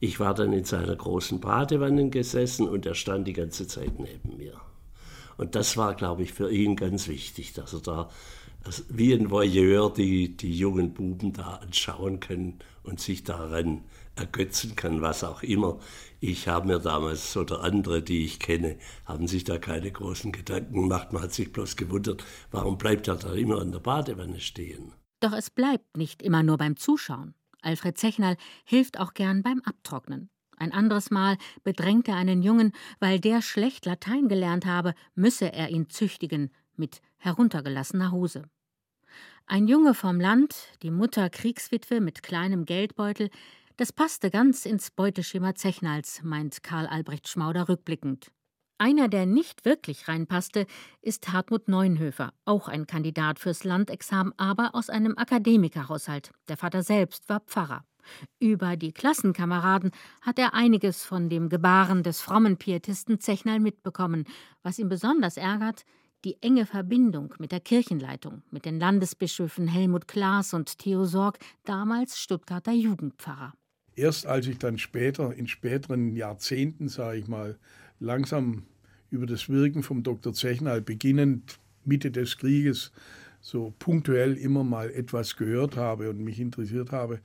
Ich 0.00 0.20
war 0.20 0.34
dann 0.34 0.52
in 0.52 0.64
seiner 0.64 0.94
großen 0.94 1.40
Badewanne 1.40 2.08
gesessen 2.10 2.68
und 2.68 2.86
er 2.86 2.94
stand 2.94 3.26
die 3.26 3.32
ganze 3.32 3.66
Zeit 3.66 3.98
neben 3.98 4.36
mir. 4.36 4.60
Und 5.36 5.54
das 5.54 5.76
war, 5.76 5.94
glaube 5.94 6.22
ich, 6.22 6.32
für 6.32 6.50
ihn 6.50 6.76
ganz 6.76 7.08
wichtig, 7.08 7.52
dass 7.52 7.72
er 7.72 7.80
da 7.80 8.08
wie 8.88 9.12
ein 9.12 9.30
Voyeur 9.30 9.92
die, 9.92 10.36
die 10.36 10.56
jungen 10.56 10.92
Buben 10.92 11.32
da 11.32 11.60
anschauen 11.62 12.20
können 12.20 12.58
und 12.82 13.00
sich 13.00 13.24
daran 13.24 13.82
ergötzen 14.18 14.76
kann, 14.76 15.00
was 15.02 15.24
auch 15.24 15.42
immer. 15.42 15.78
Ich 16.20 16.48
habe 16.48 16.66
mir 16.66 16.78
damals 16.78 17.36
oder 17.36 17.62
andere, 17.62 18.02
die 18.02 18.24
ich 18.24 18.40
kenne, 18.40 18.76
haben 19.04 19.28
sich 19.28 19.44
da 19.44 19.58
keine 19.58 19.90
großen 19.90 20.32
Gedanken 20.32 20.82
gemacht. 20.82 21.12
Man 21.12 21.22
hat 21.22 21.32
sich 21.32 21.52
bloß 21.52 21.76
gewundert, 21.76 22.24
warum 22.50 22.76
bleibt 22.78 23.08
er 23.08 23.16
da 23.16 23.32
immer 23.32 23.60
an 23.60 23.72
der 23.72 23.78
Badewanne 23.78 24.40
stehen. 24.40 24.92
Doch 25.20 25.32
es 25.32 25.50
bleibt 25.50 25.96
nicht 25.96 26.22
immer 26.22 26.42
nur 26.42 26.58
beim 26.58 26.76
Zuschauen. 26.76 27.34
Alfred 27.62 27.98
Zechnal 27.98 28.36
hilft 28.64 29.00
auch 29.00 29.14
gern 29.14 29.42
beim 29.42 29.60
Abtrocknen. 29.64 30.30
Ein 30.56 30.72
anderes 30.72 31.10
Mal 31.10 31.38
bedrängt 31.62 32.08
er 32.08 32.16
einen 32.16 32.42
Jungen, 32.42 32.72
weil 32.98 33.20
der 33.20 33.42
schlecht 33.42 33.86
Latein 33.86 34.28
gelernt 34.28 34.66
habe, 34.66 34.94
müsse 35.14 35.52
er 35.52 35.70
ihn 35.70 35.88
züchtigen, 35.88 36.50
mit 36.76 37.00
heruntergelassener 37.18 38.12
Hose. 38.12 38.44
Ein 39.46 39.66
Junge 39.66 39.94
vom 39.94 40.20
Land, 40.20 40.54
die 40.82 40.90
Mutter 40.90 41.30
Kriegswitwe 41.30 42.00
mit 42.00 42.22
kleinem 42.22 42.64
Geldbeutel, 42.64 43.30
das 43.78 43.92
passte 43.92 44.28
ganz 44.28 44.66
ins 44.66 44.90
Beuteschema 44.90 45.54
Zechnals, 45.54 46.20
meint 46.24 46.64
Karl 46.64 46.88
Albrecht 46.88 47.28
Schmauder 47.28 47.68
rückblickend. 47.68 48.32
Einer, 48.76 49.06
der 49.06 49.24
nicht 49.24 49.64
wirklich 49.64 50.08
reinpasste, 50.08 50.66
ist 51.00 51.32
Hartmut 51.32 51.68
Neunhöfer, 51.68 52.32
auch 52.44 52.66
ein 52.66 52.88
Kandidat 52.88 53.38
fürs 53.38 53.62
Landexamen, 53.62 54.32
aber 54.36 54.74
aus 54.74 54.90
einem 54.90 55.16
Akademikerhaushalt. 55.16 56.32
Der 56.48 56.56
Vater 56.56 56.82
selbst 56.82 57.28
war 57.28 57.38
Pfarrer. 57.38 57.84
Über 58.40 58.76
die 58.76 58.90
Klassenkameraden 58.90 59.92
hat 60.22 60.40
er 60.40 60.54
einiges 60.54 61.04
von 61.04 61.28
dem 61.28 61.48
Gebaren 61.48 62.02
des 62.02 62.20
frommen 62.20 62.56
Pietisten 62.56 63.20
Zechnal 63.20 63.60
mitbekommen. 63.60 64.24
Was 64.64 64.80
ihn 64.80 64.88
besonders 64.88 65.36
ärgert, 65.36 65.84
die 66.24 66.36
enge 66.42 66.66
Verbindung 66.66 67.32
mit 67.38 67.52
der 67.52 67.60
Kirchenleitung, 67.60 68.42
mit 68.50 68.64
den 68.64 68.80
Landesbischöfen 68.80 69.68
Helmut 69.68 70.08
Klaas 70.08 70.52
und 70.52 70.78
Theo 70.78 71.04
Sorg, 71.04 71.38
damals 71.64 72.18
Stuttgarter 72.18 72.72
Jugendpfarrer. 72.72 73.52
Erst 73.98 74.26
als 74.26 74.46
ich 74.46 74.58
dann 74.58 74.78
später, 74.78 75.34
in 75.34 75.48
späteren 75.48 76.14
Jahrzehnten, 76.14 76.88
sage 76.88 77.18
ich 77.18 77.26
mal, 77.26 77.58
langsam 77.98 78.62
über 79.10 79.26
das 79.26 79.48
Wirken 79.48 79.82
vom 79.82 80.04
Dr. 80.04 80.32
Zechnal 80.32 80.80
beginnend 80.80 81.58
Mitte 81.84 82.12
des 82.12 82.38
Krieges 82.38 82.92
so 83.40 83.74
punktuell 83.80 84.36
immer 84.36 84.62
mal 84.62 84.90
etwas 84.92 85.36
gehört 85.36 85.76
habe 85.76 86.10
und 86.10 86.20
mich 86.20 86.38
interessiert 86.38 86.92
habe, 86.92 87.20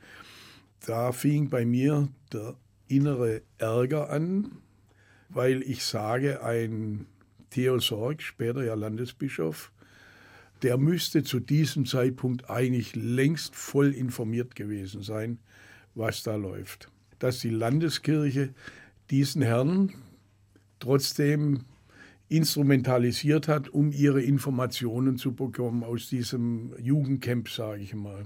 da 0.83 1.11
fing 1.11 1.51
bei 1.51 1.63
mir 1.63 2.09
der 2.31 2.55
innere 2.87 3.43
Ärger 3.59 4.09
an, 4.09 4.53
weil 5.29 5.61
ich 5.61 5.83
sage, 5.83 6.43
ein 6.43 7.05
Theo 7.51 7.77
Sorg, 7.77 8.23
später 8.23 8.63
ja 8.63 8.73
Landesbischof, 8.73 9.71
der 10.63 10.77
müsste 10.77 11.23
zu 11.23 11.39
diesem 11.39 11.85
Zeitpunkt 11.85 12.49
eigentlich 12.49 12.95
längst 12.95 13.55
voll 13.55 13.91
informiert 13.91 14.55
gewesen 14.55 15.03
sein, 15.03 15.37
was 15.95 16.23
da 16.23 16.35
läuft. 16.35 16.89
Dass 17.19 17.39
die 17.39 17.49
Landeskirche 17.49 18.53
diesen 19.09 19.41
Herrn 19.41 19.93
trotzdem 20.79 21.65
instrumentalisiert 22.29 23.47
hat, 23.47 23.69
um 23.69 23.91
ihre 23.91 24.21
Informationen 24.21 25.17
zu 25.17 25.33
bekommen 25.33 25.83
aus 25.83 26.09
diesem 26.09 26.73
Jugendcamp, 26.79 27.49
sage 27.49 27.83
ich 27.83 27.93
mal. 27.93 28.25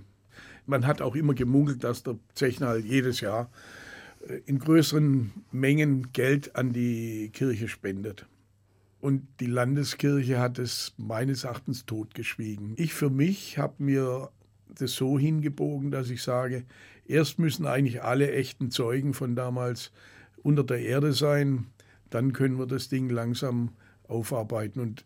Man 0.66 0.86
hat 0.86 1.02
auch 1.02 1.16
immer 1.16 1.34
gemunkelt, 1.34 1.84
dass 1.84 2.04
der 2.04 2.18
Zechner 2.34 2.78
jedes 2.78 3.22
Jahr 3.22 3.50
äh, 4.28 4.40
in 4.46 4.60
größeren 4.60 5.32
Mengen 5.52 6.12
Geld 6.14 6.56
an 6.56 6.74
die 6.74 7.30
Kirche 7.34 7.68
spendet. 7.68 8.26
Und 9.00 9.28
die 9.40 9.46
Landeskirche 9.46 10.40
hat 10.40 10.58
es 10.58 10.94
meines 10.98 11.44
Erachtens 11.44 11.86
totgeschwiegen. 11.86 12.74
Ich 12.78 12.94
für 12.94 13.10
mich 13.10 13.58
habe 13.58 13.84
mir 13.84 14.30
das 14.82 14.94
so 14.94 15.18
hingebogen, 15.20 15.92
dass 15.92 16.10
ich 16.10 16.24
sage, 16.24 16.66
erst 17.06 17.40
müssen 17.40 17.66
eigentlich 17.66 18.04
alle 18.04 18.32
echten 18.32 18.72
Zeugen 18.72 19.14
von 19.14 19.36
damals 19.36 19.92
unter 20.44 20.64
der 20.64 20.80
Erde 20.80 21.14
sein, 21.14 21.68
dann 22.10 22.34
können 22.34 22.58
wir 22.58 22.68
das 22.68 22.90
Ding 22.90 23.10
langsam 23.10 23.72
aufarbeiten. 24.08 24.80
Und, 24.80 25.06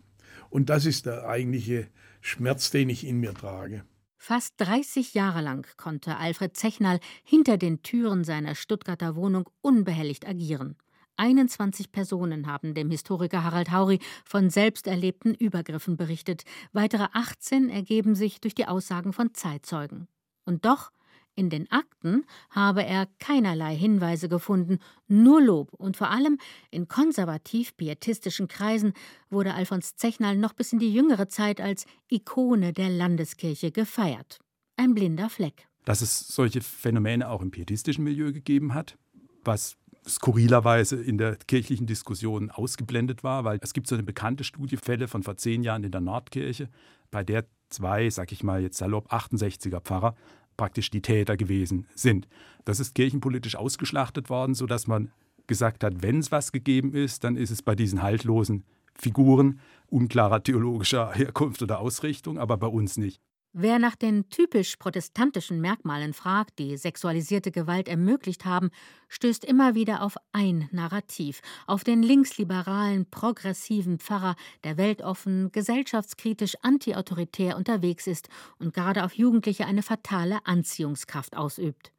und 0.50 0.70
das 0.70 0.86
ist 0.86 1.06
der 1.06 1.28
eigentliche 1.28 1.88
Schmerz, 2.22 2.70
den 2.72 2.90
ich 2.90 3.06
in 3.06 3.20
mir 3.20 3.34
trage. 3.34 3.84
Fast 4.18 4.54
30 4.58 5.16
Jahre 5.16 5.42
lang 5.42 5.66
konnte 5.78 6.18
Alfred 6.18 6.56
Zechnal 6.56 7.00
hinter 7.24 7.58
den 7.58 7.82
Türen 7.82 8.24
seiner 8.24 8.54
Stuttgarter 8.54 9.16
Wohnung 9.16 9.50
unbehelligt 9.62 10.28
agieren. 10.28 10.76
21 11.22 11.92
Personen 11.92 12.48
haben 12.48 12.74
dem 12.74 12.90
Historiker 12.90 13.44
Harald 13.44 13.72
Hauri 13.72 14.00
von 14.26 14.50
selbst 14.50 14.88
erlebten 14.88 15.36
Übergriffen 15.36 15.96
berichtet. 15.96 16.46
Weitere 16.74 17.08
18 17.14 17.70
ergeben 17.70 18.16
sich 18.16 18.42
durch 18.42 18.56
die 18.56 18.66
Aussagen 18.66 19.14
von 19.14 19.36
Zeitzeugen. 19.36 20.08
Und 20.46 20.66
doch 20.66 20.92
in 21.36 21.52
den 21.52 21.72
Akten 21.72 22.26
habe 22.50 22.84
er 22.84 23.08
keinerlei 23.20 23.76
Hinweise 23.76 24.30
gefunden, 24.30 24.80
nur 25.08 25.42
Lob 25.42 25.72
und 25.74 25.96
vor 25.96 26.10
allem 26.10 26.40
in 26.72 26.88
konservativ-pietistischen 26.88 28.48
Kreisen 28.48 28.94
wurde 29.30 29.54
Alfons 29.54 29.96
Zechnal 29.96 30.36
noch 30.36 30.54
bis 30.54 30.74
in 30.74 30.80
die 30.80 30.92
jüngere 30.92 31.30
Zeit 31.30 31.62
als 31.62 31.86
Ikone 32.10 32.74
der 32.74 32.90
Landeskirche 32.90 33.72
gefeiert. 33.72 34.40
Ein 34.76 34.96
blinder 34.96 35.30
Fleck. 35.30 35.68
Dass 35.86 36.02
es 36.02 36.20
solche 36.28 36.62
Phänomene 36.62 37.30
auch 37.30 37.44
im 37.44 37.52
pietistischen 37.52 38.04
Milieu 38.04 38.34
gegeben 38.34 38.74
hat, 38.74 38.98
was 39.44 39.78
skurrilerweise 40.08 41.02
in 41.02 41.18
der 41.18 41.36
kirchlichen 41.36 41.86
Diskussion 41.86 42.50
ausgeblendet 42.50 43.24
war, 43.24 43.44
weil 43.44 43.60
es 43.62 43.74
gibt 43.74 43.88
so 43.88 43.96
eine 43.96 44.04
bekannte 44.04 44.44
Studie, 44.44 44.78
von 45.08 45.24
vor 45.24 45.38
zehn 45.38 45.64
Jahren 45.64 45.84
in 45.84 45.92
der 45.92 46.02
Nordkirche, 46.02 46.70
bei 47.12 47.24
der 47.24 47.46
zwei, 47.70 48.10
sag 48.10 48.32
ich 48.32 48.44
mal 48.44 48.62
jetzt 48.62 48.78
salopp, 48.78 49.12
68er 49.12 49.80
Pfarrer 49.80 50.16
praktisch 50.58 50.92
die 50.92 51.02
Täter 51.02 51.38
gewesen 51.38 51.88
sind. 51.96 52.28
Das 52.66 52.80
ist 52.80 52.94
kirchenpolitisch 52.94 53.56
ausgeschlachtet 53.56 54.30
worden, 54.30 54.54
sodass 54.54 54.88
man 54.88 55.12
gesagt 55.48 55.84
hat, 55.84 56.02
wenn 56.04 56.20
es 56.20 56.32
was 56.32 56.52
gegeben 56.52 56.94
ist, 56.94 57.24
dann 57.24 57.36
ist 57.36 57.52
es 57.52 57.62
bei 57.62 57.76
diesen 57.76 58.02
haltlosen 58.02 58.64
Figuren 58.94 59.60
unklarer 59.88 60.44
theologischer 60.44 61.12
Herkunft 61.14 61.62
oder 61.62 61.80
Ausrichtung, 61.80 62.38
aber 62.38 62.58
bei 62.58 62.68
uns 62.68 62.98
nicht. 62.98 63.20
Wer 63.54 63.80
nach 63.80 63.98
den 63.98 64.30
typisch 64.30 64.78
protestantischen 64.78 65.60
Merkmalen 65.60 66.14
fragt, 66.14 66.58
die 66.58 66.78
sexualisierte 66.78 67.52
Gewalt 67.52 67.90
ermöglicht 67.90 68.46
haben, 68.46 68.70
stößt 69.10 69.44
immer 69.44 69.76
wieder 69.76 70.04
auf 70.04 70.16
ein 70.32 70.70
Narrativ, 70.72 71.42
auf 71.68 71.84
den 71.84 72.02
linksliberalen, 72.02 73.10
progressiven 73.10 74.00
Pfarrer, 74.00 74.38
der 74.64 74.78
weltoffen, 74.78 75.52
gesellschaftskritisch, 75.52 76.56
antiautoritär 76.62 77.58
unterwegs 77.58 78.08
ist 78.08 78.30
und 78.58 78.74
gerade 78.74 79.04
auf 79.04 79.16
Jugendliche 79.16 79.66
eine 79.66 79.84
fatale 79.84 80.40
Anziehungskraft 80.46 81.36
ausübt. 81.36 81.92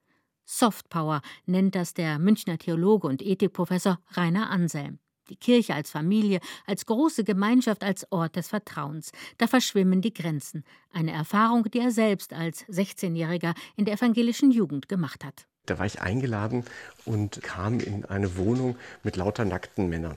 Softpower 0.46 1.20
nennt 1.44 1.74
das 1.74 1.92
der 1.92 2.18
Münchner 2.18 2.56
Theologe 2.56 3.06
und 3.08 3.20
Ethikprofessor 3.20 4.00
Rainer 4.12 4.48
Anselm 4.48 5.00
die 5.28 5.36
Kirche 5.36 5.74
als 5.74 5.90
Familie, 5.90 6.40
als 6.66 6.86
große 6.86 7.24
Gemeinschaft, 7.24 7.82
als 7.82 8.10
Ort 8.10 8.36
des 8.36 8.48
Vertrauens. 8.48 9.12
Da 9.38 9.46
verschwimmen 9.46 10.00
die 10.00 10.12
Grenzen. 10.12 10.64
Eine 10.92 11.12
Erfahrung, 11.12 11.64
die 11.70 11.80
er 11.80 11.90
selbst 11.90 12.32
als 12.32 12.66
16-Jähriger 12.66 13.54
in 13.76 13.84
der 13.84 13.94
evangelischen 13.94 14.50
Jugend 14.50 14.88
gemacht 14.88 15.24
hat. 15.24 15.46
Da 15.66 15.78
war 15.78 15.86
ich 15.86 16.00
eingeladen 16.00 16.64
und 17.04 17.40
kam 17.42 17.78
in 17.78 18.04
eine 18.04 18.36
Wohnung 18.36 18.76
mit 19.04 19.16
lauter 19.16 19.44
nackten 19.44 19.88
Männern. 19.88 20.16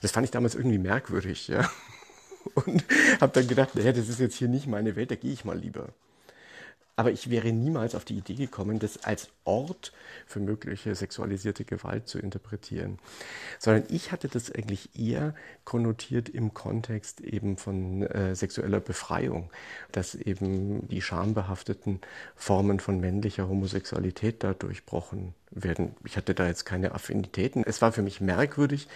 Das 0.00 0.12
fand 0.12 0.24
ich 0.24 0.30
damals 0.30 0.54
irgendwie 0.54 0.78
merkwürdig, 0.78 1.48
ja. 1.48 1.70
Und 2.54 2.84
habe 3.20 3.32
dann 3.32 3.46
gedacht, 3.46 3.76
naja, 3.76 3.92
das 3.92 4.08
ist 4.08 4.18
jetzt 4.18 4.34
hier 4.34 4.48
nicht 4.48 4.66
meine 4.66 4.96
Welt, 4.96 5.12
da 5.12 5.14
gehe 5.14 5.32
ich 5.32 5.44
mal 5.44 5.56
lieber. 5.56 5.90
Aber 6.94 7.10
ich 7.10 7.30
wäre 7.30 7.52
niemals 7.52 7.94
auf 7.94 8.04
die 8.04 8.18
Idee 8.18 8.34
gekommen, 8.34 8.78
das 8.78 9.04
als 9.04 9.30
Ort 9.44 9.92
für 10.26 10.40
mögliche 10.40 10.94
sexualisierte 10.94 11.64
Gewalt 11.64 12.06
zu 12.06 12.18
interpretieren, 12.18 12.98
sondern 13.58 13.84
ich 13.88 14.12
hatte 14.12 14.28
das 14.28 14.52
eigentlich 14.52 14.90
eher 14.98 15.34
konnotiert 15.64 16.28
im 16.28 16.52
Kontext 16.52 17.22
eben 17.22 17.56
von 17.56 18.02
äh, 18.02 18.34
sexueller 18.34 18.80
Befreiung, 18.80 19.50
dass 19.90 20.14
eben 20.14 20.86
die 20.88 21.00
schambehafteten 21.00 22.00
Formen 22.36 22.78
von 22.78 23.00
männlicher 23.00 23.48
Homosexualität 23.48 24.44
da 24.44 24.52
durchbrochen 24.52 25.34
werden. 25.50 25.94
Ich 26.04 26.18
hatte 26.18 26.34
da 26.34 26.46
jetzt 26.46 26.66
keine 26.66 26.92
Affinitäten. 26.92 27.64
Es 27.64 27.80
war 27.80 27.92
für 27.92 28.02
mich 28.02 28.20
merkwürdig, 28.20 28.86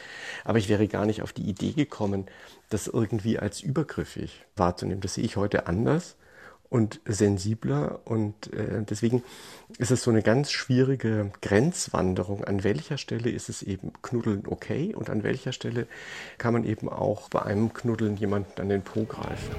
aber 0.45 0.59
ich 0.59 0.69
wäre 0.69 0.87
gar 0.87 1.07
nicht 1.07 1.23
auf 1.23 1.33
die 1.33 1.49
Idee 1.49 1.73
gekommen, 1.73 2.27
das 2.69 2.89
irgendwie 2.89 3.39
als 3.39 3.63
übergriffig 3.63 4.45
wahrzunehmen. 4.55 5.01
Das 5.01 5.15
sehe 5.15 5.25
ich 5.25 5.37
heute 5.37 5.67
anders 5.67 6.17
und 6.69 7.01
sensibler. 7.05 8.01
Und 8.05 8.53
äh, 8.53 8.83
deswegen 8.83 9.23
ist 9.79 9.91
es 9.91 10.03
so 10.03 10.11
eine 10.11 10.23
ganz 10.23 10.51
schwierige 10.51 11.31
Grenzwanderung. 11.43 12.45
An 12.45 12.65
welcher 12.65 12.99
Stelle 12.99 13.31
ist 13.31 13.49
es 13.49 13.63
eben 13.63 13.93
Knuddeln 14.03 14.45
okay 14.47 14.95
und 14.95 15.11
an 15.11 15.23
welcher 15.23 15.53
Stelle 15.53 15.87
kann 16.39 16.53
man 16.53 16.65
eben 16.65 16.89
auch 16.89 17.29
bei 17.29 17.43
einem 17.43 17.73
Knuddeln 17.73 18.17
jemanden 18.17 18.61
an 18.61 18.69
den 18.69 18.83
Po 18.83 19.05
greifen. 19.05 19.55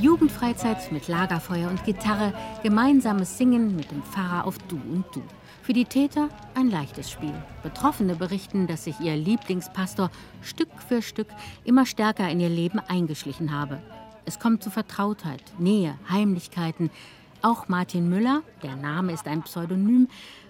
Jugendfreizeit 0.00 0.92
mit 0.92 1.08
Lagerfeuer 1.08 1.68
und 1.68 1.84
Gitarre, 1.84 2.32
gemeinsames 2.62 3.36
Singen 3.36 3.74
mit 3.74 3.90
dem 3.90 4.02
Pfarrer 4.04 4.46
auf 4.46 4.56
Du 4.68 4.76
und 4.76 5.04
Du. 5.12 5.22
Für 5.68 5.74
die 5.74 5.84
Täter 5.84 6.30
ein 6.54 6.70
leichtes 6.70 7.10
Spiel. 7.10 7.34
Betroffene 7.62 8.14
berichten, 8.14 8.66
dass 8.66 8.84
sich 8.84 8.98
ihr 9.00 9.14
Lieblingspastor 9.16 10.10
Stück 10.40 10.70
für 10.80 11.02
Stück 11.02 11.26
immer 11.62 11.84
stärker 11.84 12.26
in 12.30 12.40
ihr 12.40 12.48
Leben 12.48 12.78
eingeschlichen 12.78 13.52
habe. 13.52 13.82
Es 14.24 14.38
kommt 14.38 14.62
zu 14.62 14.70
Vertrautheit, 14.70 15.42
Nähe, 15.58 15.98
Heimlichkeiten. 16.08 16.90
Auch 17.42 17.68
Martin 17.68 18.08
Müller, 18.08 18.40
der 18.62 18.76
Name 18.76 19.12
ist 19.12 19.26
ein 19.26 19.42
Pseudonym, 19.42 20.08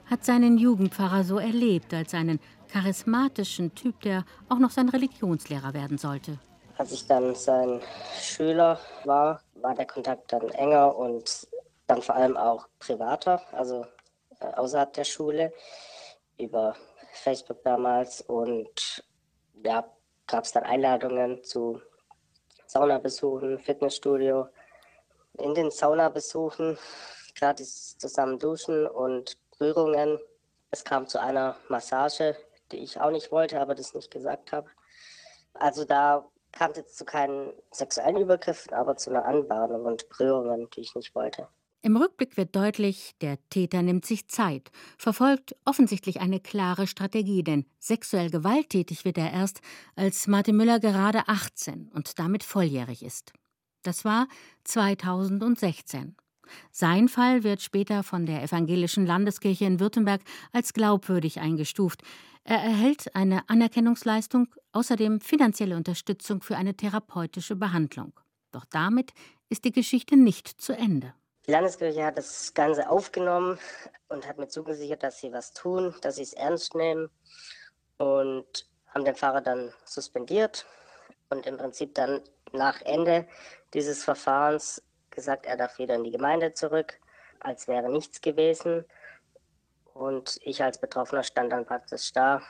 hat 0.09 0.25
seinen 0.25 0.57
Jugendpfarrer 0.57 1.25
so 1.25 1.39
erlebt 1.39 1.93
als 1.93 2.15
einen 2.15 2.39
charismatischen 2.73 3.75
Typ, 3.75 4.01
der 4.03 4.25
auch 4.49 4.61
noch 4.61 4.71
sein 4.71 4.89
Religionslehrer 4.89 5.75
werden 5.75 5.99
sollte. 5.99 6.39
Als 6.77 6.93
ich 6.93 7.09
dann 7.09 7.35
sein 7.35 7.81
Schüler 8.21 8.79
war, 9.05 9.41
war 9.57 9.75
der 9.75 9.87
Kontakt 9.87 10.33
dann 10.33 10.49
enger 10.51 10.97
und 10.97 11.49
dann 11.89 12.03
vor 12.03 12.15
allem 12.15 12.37
auch 12.37 12.69
privater. 12.79 13.43
Also 13.51 13.85
außerhalb 14.41 14.93
der 14.93 15.05
Schule 15.05 15.53
über 16.39 16.77
Facebook 17.13 17.63
damals 17.65 18.21
und 18.23 19.05
ja, 19.65 19.91
gab 20.27 20.45
es 20.45 20.53
dann 20.53 20.65
Einladungen 20.65 21.43
zu 21.43 21.81
Saunabesuchen, 22.67 23.59
Fitnessstudio. 23.59 24.49
In 25.39 25.55
den 25.55 25.71
Saunabesuchen 25.71 26.79
gratis 27.35 27.97
zusammen 27.99 28.39
duschen 28.39 28.87
und 28.87 29.37
Berührungen. 29.59 30.19
Es 30.71 30.85
kam 30.85 31.07
zu 31.07 31.21
einer 31.21 31.57
Massage, 31.69 32.37
die 32.71 32.79
ich 32.79 33.01
auch 33.01 33.11
nicht 33.11 33.33
wollte, 33.33 33.61
aber 33.61 33.75
das 33.75 33.95
nicht 33.95 34.11
gesagt 34.11 34.53
habe. 34.53 34.69
Also 35.55 35.85
da 35.85 36.29
kam 36.53 36.73
es 36.73 36.79
jetzt 36.79 36.99
zu 36.99 37.05
keinen 37.05 37.53
sexuellen 37.71 38.19
Übergriffen, 38.19 38.75
aber 38.75 38.97
zu 38.97 39.11
einer 39.11 39.25
Anbahnung 39.25 39.85
und 39.85 40.09
Berührungen, 40.09 40.69
die 40.71 40.81
ich 40.81 40.95
nicht 40.95 41.15
wollte. 41.15 41.49
Im 41.81 41.97
Rückblick 41.97 42.37
wird 42.37 42.57
deutlich, 42.57 43.15
der 43.21 43.39
Täter 43.51 43.83
nimmt 43.83 44.05
sich 44.05 44.27
Zeit, 44.27 44.73
verfolgt 44.97 45.55
offensichtlich 45.65 46.21
eine 46.21 46.41
klare 46.41 46.89
Strategie, 46.89 47.45
denn 47.45 47.67
sexuell 47.79 48.31
gewalttätig 48.31 49.05
wird 49.05 49.17
er 49.17 49.33
erst, 49.33 49.61
als 49.95 50.27
Martin 50.27 50.57
Müller 50.57 50.81
gerade 50.81 51.29
18 51.29 51.89
und 51.95 52.19
damit 52.19 52.43
volljährig 52.43 53.05
ist. 53.05 53.33
Das 53.85 54.05
war 54.05 54.27
2016. 54.65 56.17
Sein 56.73 57.09
Fall 57.09 57.45
wird 57.45 57.63
später 57.63 58.03
von 58.03 58.27
der 58.27 58.43
Evangelischen 58.43 59.07
Landeskirche 59.07 59.67
in 59.67 59.79
Württemberg 59.79 60.23
als 60.51 60.73
glaubwürdig 60.73 61.39
eingestuft. 61.39 62.03
Er 62.43 62.59
erhält 62.59 63.15
eine 63.15 63.49
Anerkennungsleistung, 63.49 64.49
außerdem 64.73 65.21
finanzielle 65.21 65.77
Unterstützung 65.77 66.43
für 66.43 66.57
eine 66.57 66.75
therapeutische 66.75 67.55
Behandlung. 67.55 68.15
Doch 68.51 68.65
damit 68.65 69.13
ist 69.49 69.65
die 69.65 69.73
Geschichte 69.73 70.17
nicht 70.17 70.49
zu 70.49 70.77
Ende. 70.77 71.15
Die 71.49 71.53
Landeskirche 71.53 72.05
hat 72.05 72.19
das 72.19 72.53
Ganze 72.53 72.91
aufgenommen 72.91 73.59
und 74.09 74.29
hat 74.29 74.37
mir 74.37 74.49
zugesichert, 74.49 75.03
dass 75.03 75.19
sie 75.19 75.33
was 75.33 75.55
tun, 75.55 75.95
dass 76.03 76.17
sie 76.17 76.23
es 76.23 76.35
ernst 76.35 76.75
nehmen 76.75 77.09
und 77.97 78.69
haben 78.89 79.07
den 79.07 79.15
Pfarrer 79.15 79.41
dann 79.41 79.73
suspendiert 79.87 80.67
und 81.31 81.47
im 81.47 81.57
Prinzip 81.57 81.95
dann 81.95 82.21
nach 82.53 82.83
Ende 82.83 83.27
dieses 83.73 84.05
Verfahrens 84.05 84.83
gesagt, 85.09 85.47
er 85.47 85.57
darf 85.57 85.79
wieder 85.79 85.95
in 85.95 86.05
die 86.05 86.11
Gemeinde 86.11 86.53
zurück, 86.53 87.01
als 87.41 87.67
wäre 87.67 87.89
nichts 87.89 88.21
gewesen. 88.21 88.85
Und 89.95 90.39
ich 90.43 90.63
als 90.63 90.79
Betroffener 90.79 91.23
stand 91.23 91.51
dann 91.51 91.65
praktisch 91.65 92.13
da, 92.13 92.43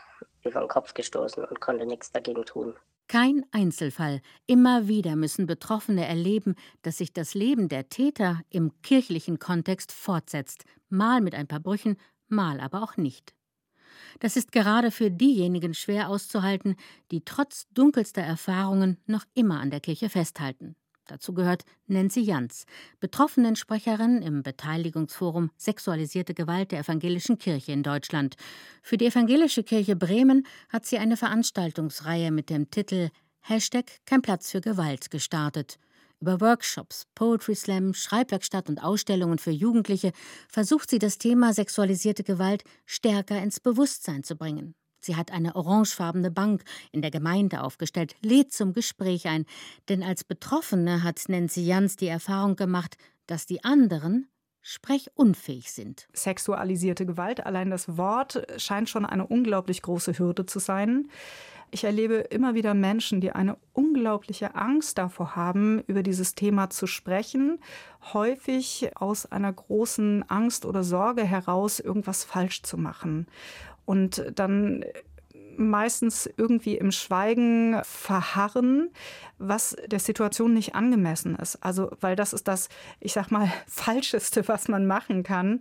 wie 0.42 0.50
vom 0.50 0.66
Kopf 0.66 0.92
gestoßen 0.92 1.44
und 1.44 1.61
konnte 1.61 1.87
nichts 1.87 2.11
dagegen 2.11 2.44
tun. 2.44 2.76
Kein 3.09 3.47
Einzelfall. 3.53 4.21
Immer 4.47 4.87
wieder 4.87 5.16
müssen 5.16 5.47
Betroffene 5.47 6.07
erleben, 6.07 6.57
dass 6.83 6.99
sich 6.99 7.14
das 7.14 7.33
Leben 7.33 7.71
der 7.71 7.88
Täter 7.88 8.42
im 8.51 8.71
kirchlichen 8.83 9.38
Kontext 9.38 9.92
fortsetzt, 9.92 10.64
mal 10.90 11.23
mit 11.23 11.35
ein 11.35 11.47
paar 11.47 11.61
Brüchen, 11.61 11.97
mal 12.29 12.61
aber 12.61 12.83
auch 12.83 12.99
nicht. 12.99 13.35
Das 14.21 14.37
ist 14.37 14.53
gerade 14.53 14.90
für 14.90 15.11
diejenigen 15.11 15.73
schwer 15.73 16.11
auszuhalten, 16.11 16.77
die 17.11 17.25
trotz 17.25 17.66
dunkelster 17.73 18.23
Erfahrungen 18.23 18.99
noch 19.07 19.25
immer 19.33 19.59
an 19.59 19.71
der 19.71 19.81
Kirche 19.81 20.11
festhalten. 20.11 20.77
Dazu 21.09 21.33
gehört 21.33 21.64
Nancy 21.87 22.21
Jans, 22.21 22.66
Betroffenensprecherin 23.01 24.23
im 24.23 24.42
Beteiligungsforum 24.42 25.51
Sexualisierte 25.57 26.35
Gewalt 26.35 26.71
der 26.71 26.81
Evangelischen 26.81 27.38
Kirche 27.38 27.73
in 27.73 27.83
Deutschland. 27.83 28.37
Für 28.83 28.99
die 28.99 29.07
Evangelische 29.07 29.64
Kirche 29.64 29.97
Bremen 29.97 30.47
hat 30.68 30.87
sie 30.87 30.99
eine 30.99 31.16
Veranstaltungsreihe 31.16 32.31
mit 32.31 32.51
dem 32.51 32.71
Titel 32.71 33.09
Hashtag 33.40 33.87
Kein 34.05 34.23
Platz 34.23 34.51
für 34.51 34.61
Gewalt 34.61 35.11
gestartet. 35.11 35.79
Über 36.21 36.40
Workshops, 36.40 37.07
Poetry 37.14 37.55
Slam, 37.55 37.94
Schreibwerkstatt 37.94 38.68
und 38.68 38.83
Ausstellungen 38.83 39.38
für 39.38 39.53
Jugendliche 39.53 40.12
versucht 40.49 40.90
sie 40.90 40.99
das 40.99 41.16
Thema 41.16 41.55
sexualisierte 41.55 42.25
Gewalt 42.25 42.64
stärker 42.87 43.40
ins 43.40 43.61
Bewusstsein 43.61 44.25
zu 44.25 44.37
bringen. 44.37 44.75
Sie 45.00 45.16
hat 45.16 45.32
eine 45.32 45.56
orangefarbene 45.56 46.30
Bank 46.30 46.64
in 46.92 47.02
der 47.02 47.11
Gemeinde 47.11 47.62
aufgestellt, 47.62 48.16
lädt 48.22 48.52
zum 48.52 48.72
Gespräch 48.72 49.26
ein, 49.26 49.46
denn 49.88 50.02
als 50.02 50.24
Betroffene 50.24 51.02
hat 51.02 51.20
Nancy 51.28 51.64
Jans 51.64 51.96
die 51.96 52.08
Erfahrung 52.08 52.56
gemacht, 52.56 52.96
dass 53.26 53.46
die 53.46 53.64
anderen 53.64 54.28
sprechunfähig 54.61 55.72
sind. 55.72 56.08
Sexualisierte 56.12 57.06
Gewalt, 57.06 57.46
allein 57.46 57.70
das 57.70 57.96
Wort 57.96 58.46
scheint 58.61 58.88
schon 58.88 59.06
eine 59.06 59.26
unglaublich 59.26 59.82
große 59.82 60.18
Hürde 60.18 60.46
zu 60.46 60.58
sein. 60.58 61.08
Ich 61.70 61.84
erlebe 61.84 62.14
immer 62.16 62.54
wieder 62.54 62.72
Menschen, 62.72 63.20
die 63.20 63.32
eine 63.32 63.58
unglaubliche 63.72 64.54
Angst 64.54 64.96
davor 64.96 65.37
haben, 65.37 65.82
über 65.87 66.02
dieses 66.02 66.34
Thema 66.34 66.70
zu 66.70 66.87
sprechen, 66.87 67.61
häufig 68.14 68.90
aus 68.94 69.26
einer 69.26 69.52
großen 69.52 70.28
Angst 70.30 70.64
oder 70.64 70.82
Sorge 70.82 71.24
heraus, 71.24 71.78
irgendwas 71.78 72.24
falsch 72.24 72.62
zu 72.62 72.78
machen. 72.78 73.26
Und 73.88 74.22
dann 74.35 74.85
meistens 75.59 76.29
irgendwie 76.37 76.77
im 76.77 76.92
Schweigen 76.92 77.81
verharren, 77.83 78.90
was 79.38 79.77
der 79.87 80.01
Situation 80.01 80.53
nicht 80.53 80.75
angemessen 80.75 81.37
ist. 81.37 81.57
Also, 81.62 81.90
weil 82.01 82.16
das 82.16 82.33
ist 82.33 82.49
das, 82.49 82.68
ich 83.01 83.12
sag 83.12 83.31
mal, 83.31 83.51
Falscheste, 83.66 84.49
was 84.49 84.68
man 84.68 84.87
machen 84.87 85.23
kann. 85.23 85.61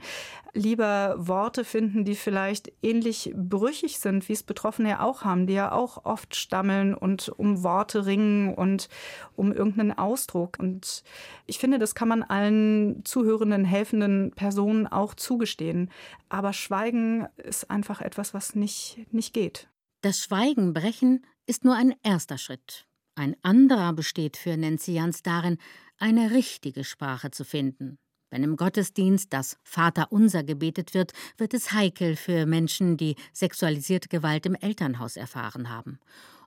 Lieber 0.53 1.15
Worte 1.17 1.63
finden, 1.63 2.03
die 2.03 2.15
vielleicht 2.15 2.71
ähnlich 2.81 3.33
brüchig 3.35 3.99
sind, 3.99 4.27
wie 4.27 4.33
es 4.33 4.43
Betroffene 4.43 4.89
ja 4.89 4.99
auch 5.01 5.23
haben, 5.23 5.45
die 5.45 5.53
ja 5.53 5.71
auch 5.71 6.05
oft 6.05 6.35
stammeln 6.35 6.95
und 6.95 7.29
um 7.29 7.63
Worte 7.63 8.05
ringen 8.05 8.53
und 8.55 8.89
um 9.35 9.51
irgendeinen 9.51 9.97
Ausdruck. 9.97 10.57
Und 10.59 11.03
ich 11.45 11.59
finde, 11.59 11.77
das 11.77 11.93
kann 11.93 12.07
man 12.07 12.23
allen 12.23 13.05
zuhörenden, 13.05 13.65
helfenden 13.65 14.31
Personen 14.31 14.87
auch 14.87 15.13
zugestehen. 15.13 15.91
Aber 16.29 16.53
Schweigen 16.53 17.27
ist 17.37 17.69
einfach 17.69 18.01
etwas, 18.01 18.33
was 18.33 18.55
nicht, 18.55 19.05
nicht 19.11 19.33
geht. 19.33 19.69
Das 20.01 20.19
Schweigen 20.19 20.73
brechen 20.73 21.25
ist 21.47 21.65
nur 21.65 21.75
ein 21.75 21.95
erster 22.03 22.37
Schritt. 22.37 22.85
Ein 23.15 23.35
anderer 23.41 23.93
besteht 23.93 24.37
für 24.37 24.55
Nancy 24.55 24.93
Jans 24.93 25.23
darin, 25.23 25.57
eine 25.97 26.31
richtige 26.31 26.83
Sprache 26.83 27.31
zu 27.31 27.43
finden. 27.43 27.97
Wenn 28.29 28.43
im 28.43 28.57
Gottesdienst 28.57 29.33
das 29.33 29.57
Vaterunser 29.63 30.43
gebetet 30.43 30.93
wird, 30.93 31.13
wird 31.37 31.53
es 31.53 31.71
heikel 31.71 32.15
für 32.15 32.45
Menschen, 32.45 32.97
die 32.97 33.15
sexualisierte 33.33 34.09
Gewalt 34.09 34.45
im 34.45 34.53
Elternhaus 34.53 35.15
erfahren 35.15 35.69
haben. 35.69 35.99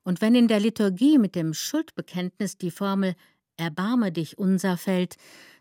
Und 0.05 0.21
wenn 0.21 0.35
in 0.35 0.47
der 0.47 0.61
Liturgie 0.61 1.19
mit 1.19 1.35
dem 1.35 1.53
Schuldbekenntnis 1.55 2.57
die 2.57 2.71
Formel 2.71 3.15
Erbarme 3.57 4.11
dich 4.13 4.39
unser 4.39 4.77
fällt, 4.77 5.17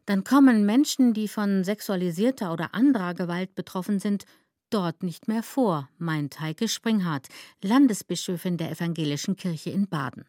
dann 0.05 0.23
kommen 0.23 0.65
Menschen, 0.65 1.13
die 1.13 1.27
von 1.27 1.63
sexualisierter 1.63 2.53
oder 2.53 2.73
anderer 2.73 3.13
Gewalt 3.13 3.55
betroffen 3.55 3.99
sind, 3.99 4.25
dort 4.69 5.03
nicht 5.03 5.27
mehr 5.27 5.43
vor, 5.43 5.89
meint 5.97 6.39
Heike 6.39 6.67
Springhardt, 6.67 7.27
Landesbischöfin 7.63 8.57
der 8.57 8.71
Evangelischen 8.71 9.35
Kirche 9.35 9.69
in 9.69 9.87
Baden. 9.87 10.25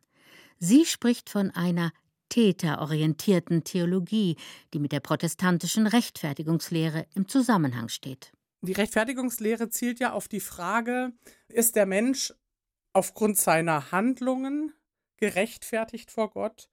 Sie 0.58 0.84
spricht 0.84 1.30
von 1.30 1.50
einer 1.50 1.92
täterorientierten 2.28 3.64
Theologie, 3.64 4.36
die 4.72 4.78
mit 4.78 4.92
der 4.92 5.00
protestantischen 5.00 5.86
Rechtfertigungslehre 5.86 7.06
im 7.14 7.28
Zusammenhang 7.28 7.88
steht. 7.88 8.32
Die 8.62 8.72
Rechtfertigungslehre 8.72 9.70
zielt 9.70 10.00
ja 10.00 10.12
auf 10.12 10.28
die 10.28 10.40
Frage, 10.40 11.12
ist 11.48 11.76
der 11.76 11.86
Mensch 11.86 12.32
aufgrund 12.92 13.38
seiner 13.38 13.90
Handlungen 13.90 14.72
gerechtfertigt 15.16 16.10
vor 16.10 16.30
Gott 16.30 16.68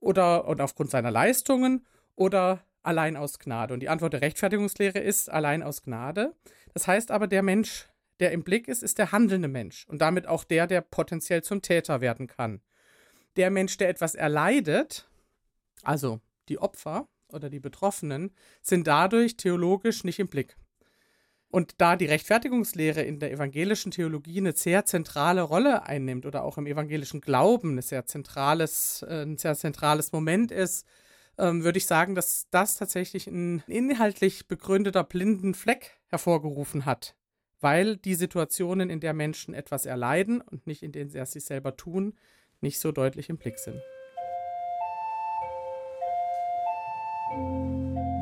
oder 0.00 0.46
und 0.46 0.60
aufgrund 0.60 0.90
seiner 0.90 1.10
Leistungen 1.10 1.86
oder 2.14 2.64
allein 2.88 3.16
aus 3.16 3.38
Gnade? 3.38 3.74
Und 3.74 3.80
die 3.80 3.88
Antwort 3.88 4.14
der 4.14 4.22
Rechtfertigungslehre 4.22 4.98
ist 4.98 5.30
allein 5.30 5.62
aus 5.62 5.82
Gnade. 5.82 6.34
Das 6.74 6.86
heißt 6.86 7.10
aber, 7.10 7.28
der 7.28 7.42
Mensch, 7.42 7.86
der 8.18 8.32
im 8.32 8.42
Blick 8.42 8.66
ist, 8.66 8.82
ist 8.82 8.98
der 8.98 9.12
handelnde 9.12 9.48
Mensch 9.48 9.86
und 9.88 10.00
damit 10.00 10.26
auch 10.26 10.42
der, 10.42 10.66
der 10.66 10.80
potenziell 10.80 11.42
zum 11.42 11.62
Täter 11.62 12.00
werden 12.00 12.26
kann. 12.26 12.60
Der 13.36 13.50
Mensch, 13.50 13.76
der 13.76 13.90
etwas 13.90 14.14
erleidet, 14.14 15.08
also 15.82 16.20
die 16.48 16.58
Opfer 16.58 17.06
oder 17.30 17.50
die 17.50 17.60
Betroffenen, 17.60 18.32
sind 18.62 18.86
dadurch 18.86 19.36
theologisch 19.36 20.02
nicht 20.02 20.18
im 20.18 20.28
Blick. 20.28 20.56
Und 21.50 21.74
da 21.78 21.96
die 21.96 22.06
Rechtfertigungslehre 22.06 23.02
in 23.02 23.20
der 23.20 23.32
evangelischen 23.32 23.90
Theologie 23.90 24.38
eine 24.38 24.52
sehr 24.52 24.84
zentrale 24.84 25.42
Rolle 25.42 25.84
einnimmt 25.84 26.26
oder 26.26 26.42
auch 26.42 26.58
im 26.58 26.66
evangelischen 26.66 27.20
Glauben 27.20 27.78
ein 27.78 27.82
sehr 27.82 28.04
zentrales, 28.04 29.02
äh, 29.08 29.22
ein 29.22 29.38
sehr 29.38 29.54
zentrales 29.54 30.12
Moment 30.12 30.50
ist, 30.50 30.86
ähm, 31.38 31.64
würde 31.64 31.78
ich 31.78 31.86
sagen, 31.86 32.14
dass 32.14 32.48
das 32.50 32.76
tatsächlich 32.76 33.26
ein 33.26 33.62
inhaltlich 33.66 34.48
begründeter 34.48 35.04
blinden 35.04 35.54
Fleck 35.54 35.98
hervorgerufen 36.08 36.84
hat, 36.84 37.14
weil 37.60 37.96
die 37.96 38.14
Situationen, 38.14 38.90
in 38.90 39.00
der 39.00 39.14
Menschen 39.14 39.54
etwas 39.54 39.86
erleiden 39.86 40.40
und 40.40 40.66
nicht 40.66 40.82
in 40.82 40.92
denen 40.92 41.10
sie 41.10 41.18
es 41.18 41.32
sich 41.32 41.44
selber 41.44 41.76
tun, 41.76 42.14
nicht 42.60 42.80
so 42.80 42.92
deutlich 42.92 43.28
im 43.30 43.38
Blick 43.38 43.58
sind. 43.58 43.80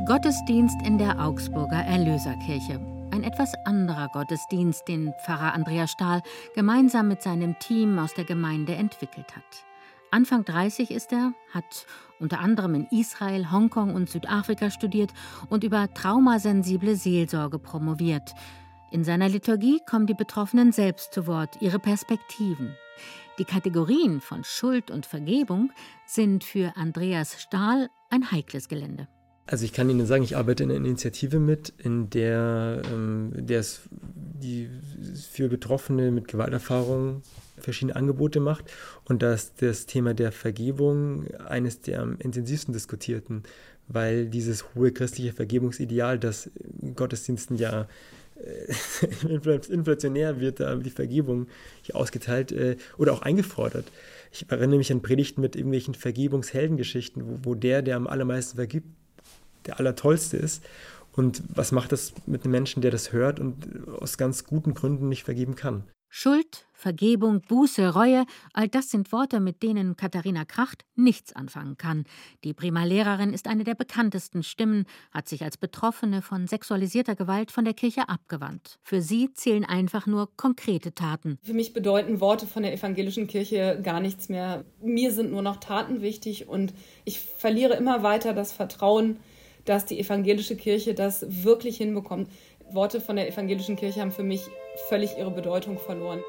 Gottesdienst 0.07 0.77
in 0.87 0.99
der 0.99 1.19
Augsburger 1.21 1.85
Erlöserkirche. 1.85 2.81
Ein 3.11 3.25
etwas 3.25 3.53
anderer 3.65 4.09
Gottesdienst, 4.13 4.87
den 4.87 5.13
Pfarrer 5.25 5.53
Andreas 5.53 5.91
Stahl 5.91 6.23
gemeinsam 6.55 7.09
mit 7.09 7.23
seinem 7.23 7.59
Team 7.59 7.99
aus 7.99 8.15
der 8.15 8.25
Gemeinde 8.25 8.75
entwickelt 8.75 9.35
hat. 9.35 9.67
Anfang 10.11 10.45
30 10.45 10.91
ist 10.91 11.13
er, 11.13 11.33
hat 11.53 11.87
unter 12.21 12.41
anderem 12.41 12.75
in 12.75 12.87
Israel, 12.91 13.51
Hongkong 13.51 13.95
und 13.95 14.09
Südafrika 14.09 14.71
studiert 14.71 15.13
und 15.51 15.65
über 15.65 15.93
traumasensible 15.93 16.97
Seelsorge 16.97 17.59
promoviert. 17.59 18.35
In 18.91 19.05
seiner 19.05 19.29
Liturgie 19.29 19.81
kommen 19.89 20.07
die 20.07 20.15
Betroffenen 20.15 20.73
selbst 20.73 21.13
zu 21.13 21.27
Wort, 21.27 21.61
ihre 21.61 21.79
Perspektiven. 21.79 22.75
Die 23.39 23.45
Kategorien 23.45 24.21
von 24.21 24.45
Schuld 24.45 24.91
und 24.91 25.05
Vergebung 25.05 25.73
sind 26.07 26.45
für 26.45 26.77
Andreas 26.77 27.41
Stahl 27.43 27.89
ein 28.09 28.31
heikles 28.31 28.69
Gelände. 28.69 29.09
Also 29.47 29.65
ich 29.65 29.73
kann 29.73 29.91
Ihnen 29.91 30.07
sagen, 30.07 30.25
ich 30.25 30.37
arbeite 30.37 30.65
in 30.65 30.71
einer 30.71 30.85
Initiative 30.85 31.39
mit, 31.39 31.73
in 31.79 32.11
der, 32.11 32.83
ähm, 32.91 33.33
es 33.49 33.89
für 35.31 35.49
Betroffene 35.49 36.11
mit 36.11 36.27
Gewalterfahrung 36.27 37.23
verschiedene 37.67 37.97
Angebote 37.97 38.41
macht 38.41 38.65
und 39.05 39.23
dass 39.23 39.55
das 39.55 39.87
Thema 39.87 40.15
der 40.15 40.33
Vergebung 40.33 41.27
eines 41.47 41.81
der 41.81 42.01
am 42.01 42.17
intensivsten 42.19 42.73
diskutierten, 42.73 43.43
weil 43.89 44.27
dieses 44.27 44.75
hohe 44.75 44.93
christliche 44.93 45.33
Vergebungsideal, 45.33 46.19
das 46.19 46.49
Gottesdiensten 46.95 47.57
ja 47.57 47.89
äh, 48.37 48.73
inflationär 49.69 50.41
wird, 50.41 50.61
da 50.61 50.77
die 50.77 50.91
Vergebung 50.91 51.49
hier 51.83 51.97
ausgeteilt 51.97 52.53
äh, 52.53 52.77
oder 52.99 53.13
auch 53.13 53.23
eingefordert. 53.23 53.87
Ich 54.33 54.47
erinnere 54.49 54.79
mich 54.79 54.93
an 54.93 55.03
Predigten 55.03 55.41
mit 55.41 55.57
irgendwelchen 55.57 55.95
Vergebungsheldengeschichten, 55.95 57.27
wo, 57.27 57.51
wo 57.51 57.55
der, 57.57 57.83
der 57.83 57.97
am 57.97 58.07
allermeisten 58.07 58.57
vergibt, 58.57 58.87
der 59.67 59.81
Allertollste 59.81 60.37
ist. 60.37 60.63
Und 61.13 61.43
was 61.49 61.73
macht 61.73 61.91
das 61.91 62.13
mit 62.27 62.45
einem 62.45 62.53
Menschen, 62.53 62.81
der 62.83 62.93
das 62.93 63.11
hört 63.11 63.41
und 63.41 63.89
aus 63.89 64.19
ganz 64.19 64.45
guten 64.45 64.75
Gründen 64.75 65.09
nicht 65.09 65.25
vergeben 65.25 65.57
kann? 65.57 65.83
Schuld, 66.09 66.67
Vergebung, 66.73 67.41
Buße, 67.41 67.95
Reue, 67.95 68.27
all 68.53 68.69
das 68.69 68.91
sind 68.91 69.13
Worte, 69.13 69.41
mit 69.41 69.63
denen 69.63 69.97
Katharina 69.97 70.45
Kracht 70.45 70.85
nichts 70.95 71.35
anfangen 71.35 71.77
kann. 71.77 72.05
Die 72.45 72.55
Primarlehrerin 72.55 73.33
ist 73.33 73.49
eine 73.49 73.65
der 73.65 73.75
bekanntesten 73.75 74.43
Stimmen, 74.43 74.85
hat 75.11 75.29
sich 75.29 75.43
als 75.43 75.57
Betroffene 75.57 76.23
von 76.23 76.47
sexualisierter 76.47 77.17
Gewalt 77.17 77.51
von 77.51 77.65
der 77.65 77.75
Kirche 77.75 78.09
abgewandt. 78.09 78.79
Für 78.83 79.01
sie 79.01 79.33
zählen 79.33 79.65
einfach 79.65 80.07
nur 80.07 80.35
konkrete 80.37 80.95
Taten. 80.95 81.39
Für 81.43 81.55
mich 81.55 81.73
bedeuten 81.73 82.21
Worte 82.21 82.47
von 82.47 82.63
der 82.63 82.73
evangelischen 82.73 83.27
Kirche 83.27 83.81
gar 83.83 84.01
nichts 84.01 84.29
mehr. 84.29 84.65
Mir 84.83 85.13
sind 85.13 85.31
nur 85.33 85.43
noch 85.43 85.57
Taten 85.57 86.03
wichtig 86.03 86.49
und 86.49 86.75
ich 87.05 87.21
verliere 87.21 87.75
immer 87.75 88.03
weiter 88.03 88.33
das 88.33 88.53
Vertrauen, 88.53 89.19
dass 89.67 89.85
die 89.85 89.99
evangelische 89.99 90.57
Kirche 90.57 90.95
das 90.95 91.27
wirklich 91.45 91.77
hinbekommt. 91.77 92.31
Worte 92.71 93.01
von 93.01 93.17
der 93.17 93.29
evangelischen 93.29 93.77
Kirche 93.77 94.01
haben 94.01 94.13
für 94.13 94.23
mich 94.23 94.43
völlig 94.89 95.17
ihre 95.17 95.31
Bedeutung 95.31 95.79
verloren. 95.79 96.23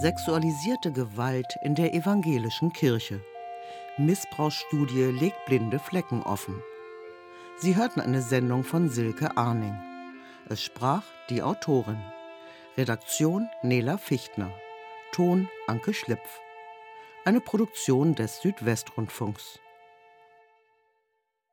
Sexualisierte 0.00 0.90
Gewalt 0.90 1.56
in 1.62 1.76
der 1.76 1.94
evangelischen 1.94 2.72
Kirche. 2.72 3.20
Missbrauchsstudie 3.98 5.04
legt 5.04 5.44
blinde 5.46 5.78
Flecken 5.78 6.22
offen. 6.22 6.60
Sie 7.58 7.76
hörten 7.76 8.00
eine 8.00 8.20
Sendung 8.20 8.64
von 8.64 8.88
Silke 8.88 9.36
Arning. 9.36 9.76
Es 10.48 10.60
sprach 10.60 11.04
die 11.30 11.40
Autorin. 11.40 12.02
Redaktion 12.78 13.50
Nela 13.62 13.98
Fichtner. 13.98 14.50
Ton 15.12 15.46
Anke 15.66 15.92
Schlipf. 15.92 16.40
Eine 17.26 17.42
Produktion 17.42 18.14
des 18.14 18.40
Südwestrundfunks. 18.40 19.60